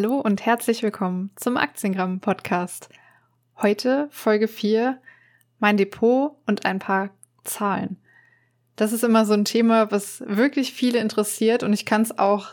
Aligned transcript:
Hallo 0.00 0.20
und 0.20 0.46
herzlich 0.46 0.84
willkommen 0.84 1.32
zum 1.34 1.56
Aktiengramm 1.56 2.20
Podcast. 2.20 2.88
Heute 3.60 4.06
Folge 4.12 4.46
4, 4.46 4.96
mein 5.58 5.76
Depot 5.76 6.36
und 6.46 6.64
ein 6.64 6.78
paar 6.78 7.10
Zahlen. 7.42 7.96
Das 8.76 8.92
ist 8.92 9.02
immer 9.02 9.26
so 9.26 9.34
ein 9.34 9.44
Thema, 9.44 9.90
was 9.90 10.22
wirklich 10.24 10.72
viele 10.72 11.00
interessiert 11.00 11.64
und 11.64 11.72
ich 11.72 11.84
kann 11.84 12.02
es 12.02 12.16
auch 12.16 12.52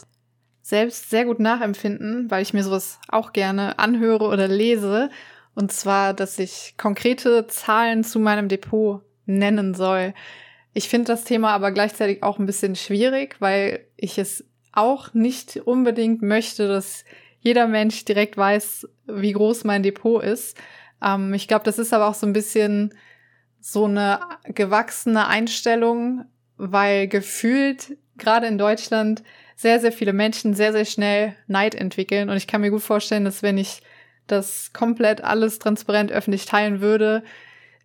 selbst 0.63 1.11
sehr 1.11 1.25
gut 1.25 1.39
nachempfinden, 1.39 2.31
weil 2.31 2.41
ich 2.41 2.55
mir 2.55 2.63
sowas 2.63 2.99
auch 3.09 3.31
gerne 3.31 3.77
anhöre 3.77 4.25
oder 4.25 4.47
lese. 4.47 5.11
Und 5.53 5.71
zwar, 5.71 6.15
dass 6.15 6.39
ich 6.39 6.73
konkrete 6.79 7.45
Zahlen 7.45 8.03
zu 8.03 8.19
meinem 8.19 8.47
Depot 8.47 9.03
nennen 9.27 9.75
soll. 9.75 10.15
Ich 10.73 10.89
finde 10.89 11.09
das 11.09 11.25
Thema 11.25 11.51
aber 11.51 11.69
gleichzeitig 11.69 12.23
auch 12.23 12.39
ein 12.39 12.47
bisschen 12.47 12.75
schwierig, 12.75 13.35
weil 13.39 13.85
ich 13.97 14.17
es 14.17 14.43
auch 14.71 15.13
nicht 15.13 15.57
unbedingt 15.57 16.23
möchte, 16.23 16.67
dass 16.67 17.05
jeder 17.45 17.67
Mensch 17.67 18.03
direkt 18.05 18.37
weiß, 18.37 18.89
wie 19.05 19.31
groß 19.31 19.65
mein 19.65 19.83
Depot 19.83 20.21
ist. 20.21 20.57
Ähm, 21.01 21.31
ich 21.35 21.47
glaube, 21.47 21.63
das 21.63 21.77
ist 21.77 21.93
aber 21.93 22.07
auch 22.07 22.15
so 22.15 22.25
ein 22.25 22.33
bisschen 22.33 22.91
so 23.59 23.85
eine 23.85 24.19
gewachsene 24.45 25.27
Einstellung, 25.27 26.25
weil 26.57 27.07
gefühlt 27.07 27.97
gerade 28.17 28.47
in 28.47 28.57
Deutschland 28.57 29.21
sehr, 29.55 29.79
sehr 29.79 29.91
viele 29.91 30.11
Menschen 30.11 30.55
sehr, 30.55 30.71
sehr 30.71 30.85
schnell 30.85 31.35
Neid 31.45 31.75
entwickeln. 31.75 32.31
Und 32.31 32.37
ich 32.37 32.47
kann 32.47 32.61
mir 32.61 32.71
gut 32.71 32.81
vorstellen, 32.81 33.25
dass 33.25 33.43
wenn 33.43 33.59
ich 33.59 33.83
das 34.25 34.73
komplett 34.73 35.23
alles 35.23 35.59
transparent 35.59 36.11
öffentlich 36.11 36.47
teilen 36.47 36.81
würde, 36.81 37.23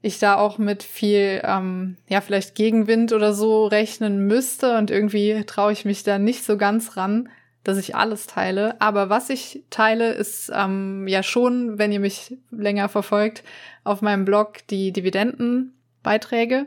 ich 0.01 0.19
da 0.19 0.37
auch 0.37 0.57
mit 0.57 0.83
viel, 0.83 1.43
ähm, 1.45 1.99
ja, 2.09 2.23
vielleicht 2.23 2.55
Gegenwind 2.55 3.13
oder 3.13 3.35
so 3.35 3.67
rechnen 3.67 4.27
müsste. 4.27 4.79
Und 4.79 4.91
irgendwie 4.91 5.45
traue 5.45 5.73
ich 5.73 5.85
mich 5.85 6.03
da 6.03 6.19
nicht 6.19 6.45
so 6.45 6.57
ganz 6.57 6.97
ran 6.97 7.29
dass 7.65 7.79
ich 7.79 7.95
alles 7.95 8.27
teile. 8.27 8.81
Aber 8.81 9.11
was 9.11 9.31
ich 9.31 9.65
teile, 9.71 10.13
ist 10.13 10.51
ähm, 10.55 11.07
ja 11.07 11.23
schon, 11.23 11.79
wenn 11.79 11.93
ihr 11.93 12.01
mich 12.01 12.37
länger 12.51 12.89
verfolgt, 12.89 13.45
auf 13.85 14.03
meinem 14.03 14.25
Blog 14.25 14.67
die 14.69 14.93
Dividendenbeiträge. 14.93 16.67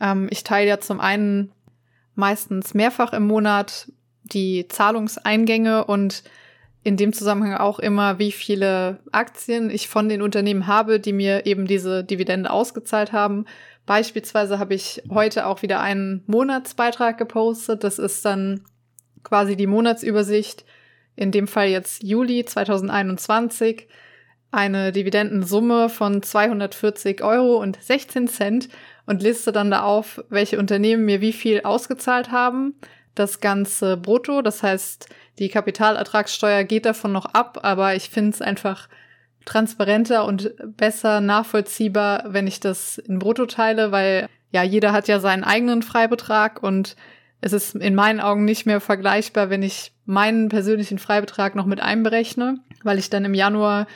Ähm, 0.00 0.28
ich 0.30 0.44
teile 0.44 0.68
ja 0.68 0.80
zum 0.80 1.00
einen 1.00 1.52
meistens 2.14 2.74
mehrfach 2.74 3.12
im 3.12 3.26
Monat 3.26 3.90
die 4.22 4.68
Zahlungseingänge 4.68 5.84
und 5.84 6.22
in 6.82 6.96
dem 6.96 7.12
Zusammenhang 7.12 7.58
auch 7.58 7.78
immer, 7.78 8.18
wie 8.18 8.32
viele 8.32 9.00
Aktien 9.12 9.68
ich 9.68 9.88
von 9.88 10.08
den 10.08 10.22
Unternehmen 10.22 10.66
habe, 10.66 10.98
die 10.98 11.12
mir 11.12 11.44
eben 11.44 11.66
diese 11.66 12.04
Dividende 12.04 12.50
ausgezahlt 12.50 13.12
haben. 13.12 13.44
Beispielsweise 13.84 14.58
habe 14.58 14.74
ich 14.74 15.02
heute 15.10 15.46
auch 15.46 15.62
wieder 15.62 15.80
einen 15.80 16.22
Monatsbeitrag 16.26 17.18
gepostet. 17.18 17.84
Das 17.84 17.98
ist 17.98 18.24
dann 18.24 18.64
quasi 19.22 19.56
die 19.56 19.66
Monatsübersicht, 19.66 20.64
in 21.16 21.30
dem 21.30 21.46
Fall 21.46 21.68
jetzt 21.68 22.02
Juli 22.02 22.44
2021, 22.44 23.88
eine 24.50 24.92
Dividendensumme 24.92 25.88
von 25.88 26.22
240 26.22 27.22
Euro 27.22 27.56
und 27.56 27.78
16 27.80 28.28
Cent 28.28 28.68
und 29.06 29.22
liste 29.22 29.52
dann 29.52 29.70
da 29.70 29.82
auf, 29.82 30.24
welche 30.28 30.58
Unternehmen 30.58 31.04
mir 31.04 31.20
wie 31.20 31.32
viel 31.32 31.62
ausgezahlt 31.62 32.30
haben. 32.32 32.74
Das 33.14 33.40
Ganze 33.40 33.96
brutto, 33.96 34.42
das 34.42 34.62
heißt, 34.62 35.08
die 35.38 35.48
Kapitalertragssteuer 35.48 36.64
geht 36.64 36.86
davon 36.86 37.12
noch 37.12 37.26
ab, 37.26 37.60
aber 37.62 37.94
ich 37.94 38.10
finde 38.10 38.30
es 38.30 38.42
einfach 38.42 38.88
transparenter 39.44 40.24
und 40.24 40.54
besser 40.76 41.20
nachvollziehbar, 41.20 42.24
wenn 42.28 42.46
ich 42.46 42.60
das 42.60 42.98
in 42.98 43.18
brutto 43.18 43.46
teile, 43.46 43.90
weil 43.90 44.28
ja, 44.52 44.62
jeder 44.62 44.92
hat 44.92 45.08
ja 45.08 45.20
seinen 45.20 45.44
eigenen 45.44 45.82
Freibetrag 45.82 46.62
und 46.62 46.96
es 47.40 47.52
ist 47.52 47.74
in 47.74 47.94
meinen 47.94 48.20
Augen 48.20 48.44
nicht 48.44 48.66
mehr 48.66 48.80
vergleichbar, 48.80 49.50
wenn 49.50 49.62
ich 49.62 49.92
meinen 50.04 50.48
persönlichen 50.48 50.98
Freibetrag 50.98 51.54
noch 51.54 51.66
mit 51.66 51.80
einberechne, 51.80 52.60
weil 52.82 52.98
ich 52.98 53.10
dann 53.10 53.24
im 53.24 53.34
Januar 53.34 53.86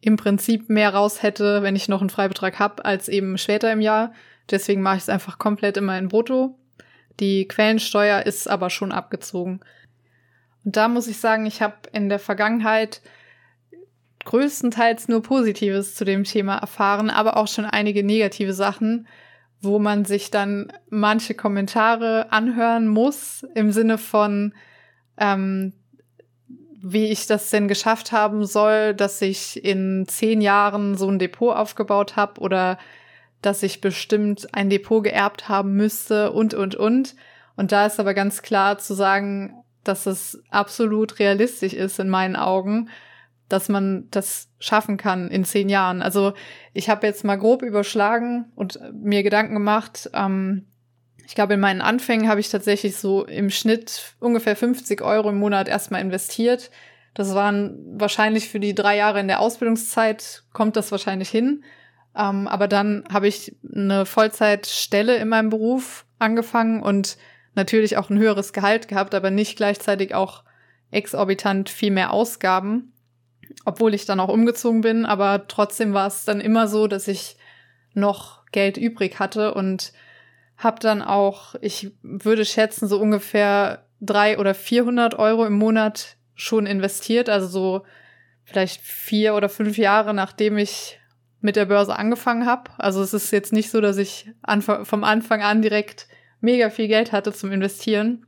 im 0.00 0.16
Prinzip 0.16 0.68
mehr 0.68 0.92
raus 0.92 1.22
hätte, 1.22 1.62
wenn 1.62 1.76
ich 1.76 1.88
noch 1.88 2.00
einen 2.00 2.10
Freibetrag 2.10 2.58
habe, 2.58 2.84
als 2.84 3.08
eben 3.08 3.38
später 3.38 3.72
im 3.72 3.80
Jahr. 3.80 4.12
Deswegen 4.50 4.82
mache 4.82 4.96
ich 4.96 5.02
es 5.02 5.08
einfach 5.08 5.38
komplett 5.38 5.76
immer 5.76 5.96
in 5.96 6.08
Brutto. 6.08 6.58
Die 7.20 7.46
Quellensteuer 7.46 8.22
ist 8.26 8.48
aber 8.48 8.68
schon 8.68 8.92
abgezogen. 8.92 9.60
Und 10.64 10.76
da 10.76 10.88
muss 10.88 11.06
ich 11.06 11.18
sagen, 11.18 11.46
ich 11.46 11.62
habe 11.62 11.76
in 11.92 12.08
der 12.08 12.18
Vergangenheit 12.18 13.00
größtenteils 14.24 15.08
nur 15.08 15.22
Positives 15.22 15.94
zu 15.94 16.04
dem 16.04 16.24
Thema 16.24 16.58
erfahren, 16.58 17.10
aber 17.10 17.36
auch 17.36 17.48
schon 17.48 17.64
einige 17.64 18.04
negative 18.04 18.52
Sachen, 18.52 19.06
wo 19.62 19.78
man 19.78 20.04
sich 20.04 20.30
dann 20.30 20.72
manche 20.90 21.34
Kommentare 21.34 22.32
anhören 22.32 22.88
muss 22.88 23.46
im 23.54 23.70
Sinne 23.70 23.96
von, 23.96 24.52
ähm, 25.16 25.72
wie 26.82 27.06
ich 27.06 27.28
das 27.28 27.48
denn 27.50 27.68
geschafft 27.68 28.10
haben 28.10 28.44
soll, 28.44 28.92
dass 28.92 29.22
ich 29.22 29.64
in 29.64 30.04
zehn 30.08 30.40
Jahren 30.40 30.96
so 30.96 31.08
ein 31.08 31.20
Depot 31.20 31.54
aufgebaut 31.54 32.16
habe 32.16 32.40
oder 32.40 32.76
dass 33.40 33.62
ich 33.62 33.80
bestimmt 33.80 34.52
ein 34.52 34.68
Depot 34.68 35.02
geerbt 35.02 35.48
haben 35.48 35.74
müsste 35.74 36.32
und, 36.32 36.54
und, 36.54 36.74
und. 36.74 37.14
Und 37.56 37.70
da 37.70 37.86
ist 37.86 38.00
aber 38.00 38.14
ganz 38.14 38.42
klar 38.42 38.78
zu 38.78 38.94
sagen, 38.94 39.62
dass 39.84 40.06
es 40.06 40.42
absolut 40.50 41.20
realistisch 41.20 41.72
ist 41.72 42.00
in 42.00 42.08
meinen 42.08 42.36
Augen 42.36 42.88
dass 43.48 43.68
man 43.68 44.08
das 44.10 44.48
schaffen 44.58 44.96
kann 44.96 45.28
in 45.28 45.44
zehn 45.44 45.68
Jahren. 45.68 46.02
Also 46.02 46.32
ich 46.72 46.88
habe 46.88 47.06
jetzt 47.06 47.24
mal 47.24 47.36
grob 47.36 47.62
überschlagen 47.62 48.50
und 48.54 48.80
mir 48.92 49.22
Gedanken 49.22 49.54
gemacht. 49.54 50.10
Ähm, 50.14 50.66
ich 51.26 51.34
glaube, 51.34 51.54
in 51.54 51.60
meinen 51.60 51.80
Anfängen 51.80 52.28
habe 52.28 52.40
ich 52.40 52.48
tatsächlich 52.48 52.96
so 52.96 53.24
im 53.24 53.50
Schnitt 53.50 54.14
ungefähr 54.20 54.56
50 54.56 55.02
Euro 55.02 55.30
im 55.30 55.38
Monat 55.38 55.68
erstmal 55.68 56.00
investiert. 56.00 56.70
Das 57.14 57.34
waren 57.34 57.78
wahrscheinlich 57.98 58.48
für 58.48 58.60
die 58.60 58.74
drei 58.74 58.96
Jahre 58.96 59.20
in 59.20 59.28
der 59.28 59.40
Ausbildungszeit, 59.40 60.44
kommt 60.52 60.76
das 60.76 60.90
wahrscheinlich 60.90 61.28
hin. 61.28 61.62
Ähm, 62.16 62.48
aber 62.48 62.68
dann 62.68 63.04
habe 63.12 63.28
ich 63.28 63.56
eine 63.74 64.06
Vollzeitstelle 64.06 65.16
in 65.16 65.28
meinem 65.28 65.50
Beruf 65.50 66.06
angefangen 66.18 66.82
und 66.82 67.16
natürlich 67.54 67.96
auch 67.96 68.10
ein 68.10 68.18
höheres 68.18 68.52
Gehalt 68.52 68.88
gehabt, 68.88 69.14
aber 69.14 69.30
nicht 69.30 69.56
gleichzeitig 69.56 70.14
auch 70.14 70.44
exorbitant 70.90 71.68
viel 71.68 71.90
mehr 71.90 72.12
Ausgaben 72.12 72.91
obwohl 73.64 73.94
ich 73.94 74.04
dann 74.04 74.20
auch 74.20 74.28
umgezogen 74.28 74.80
bin, 74.80 75.06
aber 75.06 75.46
trotzdem 75.48 75.94
war 75.94 76.06
es 76.06 76.24
dann 76.24 76.40
immer 76.40 76.68
so, 76.68 76.86
dass 76.86 77.08
ich 77.08 77.36
noch 77.94 78.44
Geld 78.52 78.76
übrig 78.76 79.18
hatte 79.18 79.54
und 79.54 79.92
habe 80.56 80.80
dann 80.80 81.02
auch, 81.02 81.54
ich 81.60 81.92
würde 82.02 82.44
schätzen, 82.44 82.86
so 82.88 82.98
ungefähr 82.98 83.86
drei 84.00 84.38
oder 84.38 84.54
vierhundert 84.54 85.14
Euro 85.18 85.44
im 85.44 85.54
Monat 85.54 86.16
schon 86.34 86.66
investiert, 86.66 87.28
also 87.28 87.46
so 87.46 87.84
vielleicht 88.44 88.80
vier 88.80 89.34
oder 89.34 89.48
fünf 89.48 89.78
Jahre, 89.78 90.14
nachdem 90.14 90.58
ich 90.58 90.98
mit 91.40 91.56
der 91.56 91.66
Börse 91.66 91.96
angefangen 91.96 92.46
habe. 92.46 92.70
Also 92.78 93.02
es 93.02 93.14
ist 93.14 93.30
jetzt 93.32 93.52
nicht 93.52 93.70
so, 93.70 93.80
dass 93.80 93.96
ich 93.96 94.30
vom 94.84 95.04
Anfang 95.04 95.42
an 95.42 95.62
direkt 95.62 96.06
mega 96.40 96.70
viel 96.70 96.88
Geld 96.88 97.12
hatte 97.12 97.32
zum 97.32 97.50
Investieren. 97.52 98.26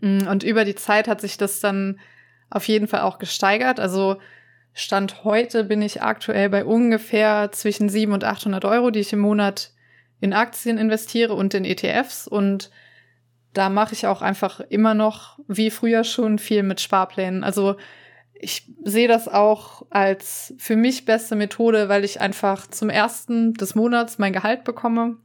Und 0.00 0.42
über 0.42 0.64
die 0.64 0.74
Zeit 0.74 1.08
hat 1.08 1.20
sich 1.20 1.36
das 1.36 1.60
dann 1.60 1.98
auf 2.50 2.68
jeden 2.68 2.88
Fall 2.88 3.00
auch 3.00 3.18
gesteigert. 3.18 3.80
Also 3.80 4.18
Stand 4.74 5.24
heute 5.24 5.64
bin 5.64 5.82
ich 5.82 6.02
aktuell 6.02 6.48
bei 6.48 6.64
ungefähr 6.64 7.50
zwischen 7.52 7.88
700 7.88 8.22
und 8.22 8.28
800 8.30 8.64
Euro, 8.64 8.90
die 8.90 9.00
ich 9.00 9.12
im 9.12 9.20
Monat 9.20 9.72
in 10.20 10.32
Aktien 10.32 10.78
investiere 10.78 11.34
und 11.34 11.52
in 11.52 11.64
ETFs. 11.64 12.26
Und 12.26 12.70
da 13.52 13.68
mache 13.68 13.92
ich 13.92 14.06
auch 14.06 14.22
einfach 14.22 14.60
immer 14.60 14.94
noch, 14.94 15.38
wie 15.46 15.70
früher 15.70 16.04
schon, 16.04 16.38
viel 16.38 16.62
mit 16.62 16.80
Sparplänen. 16.80 17.44
Also 17.44 17.76
ich 18.32 18.66
sehe 18.82 19.08
das 19.08 19.28
auch 19.28 19.86
als 19.90 20.54
für 20.58 20.76
mich 20.76 21.04
beste 21.04 21.36
Methode, 21.36 21.88
weil 21.88 22.04
ich 22.04 22.20
einfach 22.20 22.66
zum 22.66 22.88
ersten 22.88 23.54
des 23.54 23.74
Monats 23.74 24.18
mein 24.18 24.32
Gehalt 24.32 24.64
bekomme 24.64 25.18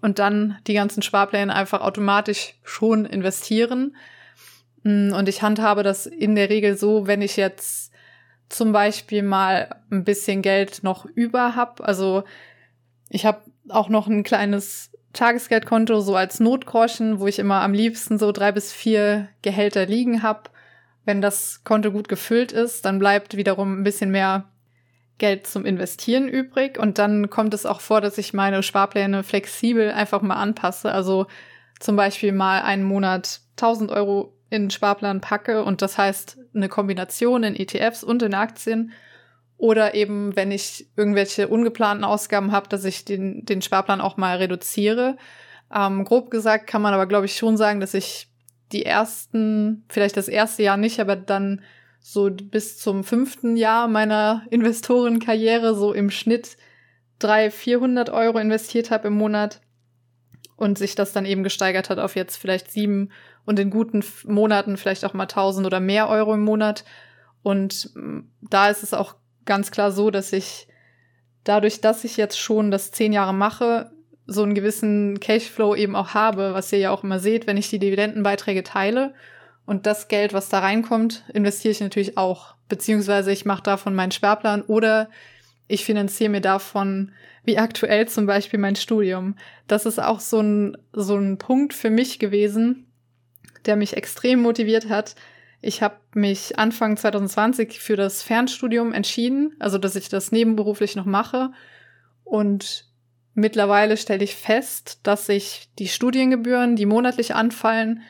und 0.00 0.18
dann 0.18 0.58
die 0.66 0.74
ganzen 0.74 1.02
Sparpläne 1.02 1.54
einfach 1.54 1.80
automatisch 1.82 2.54
schon 2.64 3.04
investieren. 3.04 3.94
Und 4.82 5.28
ich 5.28 5.42
handhabe 5.42 5.82
das 5.82 6.06
in 6.06 6.34
der 6.34 6.48
Regel 6.48 6.76
so, 6.76 7.06
wenn 7.06 7.20
ich 7.20 7.36
jetzt 7.36 7.89
zum 8.50 8.72
Beispiel 8.72 9.22
mal 9.22 9.76
ein 9.90 10.04
bisschen 10.04 10.42
Geld 10.42 10.82
noch 10.82 11.06
über 11.06 11.56
habe. 11.56 11.82
Also 11.82 12.24
ich 13.08 13.24
habe 13.24 13.40
auch 13.68 13.88
noch 13.88 14.06
ein 14.06 14.22
kleines 14.22 14.90
Tagesgeldkonto 15.12 16.00
so 16.00 16.14
als 16.14 16.40
Notgroschen, 16.40 17.20
wo 17.20 17.26
ich 17.26 17.38
immer 17.38 17.62
am 17.62 17.72
liebsten 17.72 18.18
so 18.18 18.32
drei 18.32 18.52
bis 18.52 18.72
vier 18.72 19.28
Gehälter 19.42 19.86
liegen 19.86 20.22
habe. 20.22 20.50
Wenn 21.04 21.20
das 21.20 21.64
Konto 21.64 21.90
gut 21.90 22.08
gefüllt 22.08 22.52
ist, 22.52 22.84
dann 22.84 22.98
bleibt 22.98 23.36
wiederum 23.36 23.80
ein 23.80 23.84
bisschen 23.84 24.10
mehr 24.10 24.50
Geld 25.18 25.46
zum 25.46 25.64
Investieren 25.64 26.28
übrig. 26.28 26.78
Und 26.78 26.98
dann 26.98 27.30
kommt 27.30 27.54
es 27.54 27.66
auch 27.66 27.80
vor, 27.80 28.00
dass 28.00 28.18
ich 28.18 28.34
meine 28.34 28.62
Sparpläne 28.62 29.22
flexibel 29.22 29.92
einfach 29.92 30.22
mal 30.22 30.36
anpasse. 30.36 30.92
Also 30.92 31.26
zum 31.78 31.96
Beispiel 31.96 32.32
mal 32.32 32.62
einen 32.62 32.84
Monat 32.84 33.40
1000 33.52 33.90
Euro 33.90 34.36
in 34.50 34.68
Sparplan 34.70 35.20
packe 35.20 35.64
und 35.64 35.80
das 35.80 35.96
heißt 35.96 36.38
eine 36.54 36.68
Kombination 36.68 37.44
in 37.44 37.56
ETFs 37.56 38.02
und 38.04 38.22
in 38.22 38.34
Aktien 38.34 38.92
oder 39.56 39.94
eben, 39.94 40.34
wenn 40.36 40.50
ich 40.50 40.88
irgendwelche 40.96 41.48
ungeplanten 41.48 42.04
Ausgaben 42.04 42.50
habe, 42.50 42.68
dass 42.68 42.84
ich 42.84 43.04
den, 43.04 43.44
den 43.44 43.62
Sparplan 43.62 44.00
auch 44.00 44.16
mal 44.16 44.38
reduziere. 44.38 45.16
Ähm, 45.72 46.04
grob 46.04 46.30
gesagt 46.30 46.66
kann 46.66 46.82
man 46.82 46.94
aber, 46.94 47.06
glaube 47.06 47.26
ich, 47.26 47.36
schon 47.36 47.56
sagen, 47.56 47.78
dass 47.78 47.94
ich 47.94 48.28
die 48.72 48.84
ersten, 48.84 49.84
vielleicht 49.88 50.16
das 50.16 50.28
erste 50.28 50.62
Jahr 50.62 50.76
nicht, 50.76 50.98
aber 50.98 51.14
dann 51.14 51.62
so 52.00 52.30
bis 52.30 52.78
zum 52.78 53.04
fünften 53.04 53.56
Jahr 53.56 53.86
meiner 53.86 54.44
Investorenkarriere 54.50 55.74
so 55.74 55.92
im 55.92 56.10
Schnitt 56.10 56.56
300, 57.18 57.52
400 57.52 58.10
Euro 58.10 58.38
investiert 58.38 58.90
habe 58.90 59.08
im 59.08 59.14
Monat 59.14 59.60
und 60.56 60.78
sich 60.78 60.94
das 60.94 61.12
dann 61.12 61.26
eben 61.26 61.42
gesteigert 61.42 61.90
hat 61.90 61.98
auf 61.98 62.16
jetzt 62.16 62.36
vielleicht 62.36 62.70
sieben 62.70 63.10
und 63.44 63.58
in 63.58 63.70
guten 63.70 64.04
Monaten 64.24 64.76
vielleicht 64.76 65.04
auch 65.04 65.14
mal 65.14 65.24
1000 65.24 65.66
oder 65.66 65.80
mehr 65.80 66.08
Euro 66.08 66.34
im 66.34 66.42
Monat. 66.42 66.84
Und 67.42 67.90
mm, 67.94 68.20
da 68.42 68.68
ist 68.68 68.82
es 68.82 68.94
auch 68.94 69.16
ganz 69.44 69.70
klar 69.70 69.92
so, 69.92 70.10
dass 70.10 70.32
ich 70.32 70.68
dadurch, 71.44 71.80
dass 71.80 72.04
ich 72.04 72.16
jetzt 72.16 72.38
schon 72.38 72.70
das 72.70 72.92
zehn 72.92 73.12
Jahre 73.12 73.34
mache, 73.34 73.90
so 74.26 74.42
einen 74.42 74.54
gewissen 74.54 75.18
Cashflow 75.18 75.74
eben 75.74 75.96
auch 75.96 76.14
habe, 76.14 76.54
was 76.54 76.72
ihr 76.72 76.78
ja 76.78 76.90
auch 76.90 77.02
immer 77.02 77.18
seht, 77.18 77.46
wenn 77.46 77.56
ich 77.56 77.68
die 77.70 77.80
Dividendenbeiträge 77.80 78.62
teile. 78.62 79.14
Und 79.66 79.86
das 79.86 80.08
Geld, 80.08 80.32
was 80.32 80.48
da 80.48 80.60
reinkommt, 80.60 81.24
investiere 81.32 81.72
ich 81.72 81.80
natürlich 81.80 82.16
auch. 82.16 82.54
Beziehungsweise 82.68 83.32
ich 83.32 83.44
mache 83.44 83.62
davon 83.62 83.94
meinen 83.94 84.12
Sperrplan 84.12 84.62
oder 84.62 85.10
ich 85.66 85.84
finanziere 85.84 86.30
mir 86.30 86.40
davon, 86.40 87.12
wie 87.44 87.58
aktuell 87.58 88.08
zum 88.08 88.26
Beispiel 88.26 88.58
mein 88.58 88.76
Studium. 88.76 89.36
Das 89.66 89.86
ist 89.86 90.00
auch 90.00 90.20
so 90.20 90.40
ein, 90.40 90.76
so 90.92 91.16
ein 91.16 91.38
Punkt 91.38 91.72
für 91.72 91.90
mich 91.90 92.18
gewesen, 92.18 92.89
der 93.66 93.76
mich 93.76 93.96
extrem 93.96 94.40
motiviert 94.40 94.88
hat. 94.88 95.14
Ich 95.60 95.82
habe 95.82 95.96
mich 96.14 96.58
Anfang 96.58 96.96
2020 96.96 97.80
für 97.80 97.96
das 97.96 98.22
Fernstudium 98.22 98.92
entschieden, 98.92 99.54
also 99.58 99.78
dass 99.78 99.96
ich 99.96 100.08
das 100.08 100.32
nebenberuflich 100.32 100.96
noch 100.96 101.04
mache. 101.04 101.52
Und 102.24 102.86
mittlerweile 103.34 103.96
stelle 103.96 104.24
ich 104.24 104.36
fest, 104.36 105.00
dass 105.02 105.26
sich 105.26 105.68
die 105.78 105.88
Studiengebühren, 105.88 106.76
die 106.76 106.86
monatlich 106.86 107.34
anfallen 107.34 108.02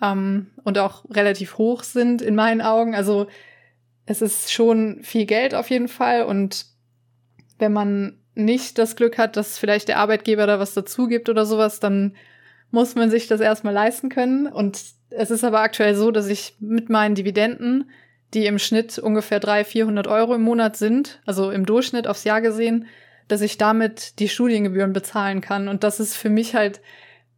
ähm, 0.00 0.50
und 0.64 0.78
auch 0.78 1.04
relativ 1.10 1.58
hoch 1.58 1.82
sind 1.82 2.22
in 2.22 2.34
meinen 2.34 2.60
Augen, 2.60 2.94
also 2.94 3.26
es 4.04 4.20
ist 4.20 4.52
schon 4.52 5.00
viel 5.02 5.26
Geld 5.26 5.54
auf 5.54 5.70
jeden 5.70 5.88
Fall 5.88 6.24
und 6.24 6.66
wenn 7.58 7.72
man 7.72 8.18
nicht 8.34 8.78
das 8.78 8.96
Glück 8.96 9.18
hat, 9.18 9.36
dass 9.36 9.58
vielleicht 9.58 9.88
der 9.88 9.98
Arbeitgeber 9.98 10.46
da 10.46 10.58
was 10.58 10.74
dazu 10.74 11.06
gibt 11.06 11.28
oder 11.28 11.46
sowas, 11.46 11.80
dann 11.80 12.16
muss 12.72 12.96
man 12.96 13.10
sich 13.10 13.28
das 13.28 13.40
erstmal 13.40 13.72
leisten 13.72 14.08
können. 14.08 14.48
Und 14.48 14.82
es 15.10 15.30
ist 15.30 15.44
aber 15.44 15.60
aktuell 15.60 15.94
so, 15.94 16.10
dass 16.10 16.26
ich 16.26 16.56
mit 16.58 16.90
meinen 16.90 17.14
Dividenden, 17.14 17.90
die 18.34 18.46
im 18.46 18.58
Schnitt 18.58 18.98
ungefähr 18.98 19.38
300, 19.38 19.66
400 19.66 20.06
Euro 20.08 20.34
im 20.34 20.42
Monat 20.42 20.76
sind, 20.76 21.20
also 21.24 21.50
im 21.50 21.66
Durchschnitt 21.66 22.08
aufs 22.08 22.24
Jahr 22.24 22.40
gesehen, 22.40 22.86
dass 23.28 23.42
ich 23.42 23.58
damit 23.58 24.18
die 24.18 24.28
Studiengebühren 24.28 24.92
bezahlen 24.92 25.40
kann. 25.40 25.68
Und 25.68 25.84
das 25.84 26.00
ist 26.00 26.16
für 26.16 26.30
mich 26.30 26.54
halt 26.54 26.80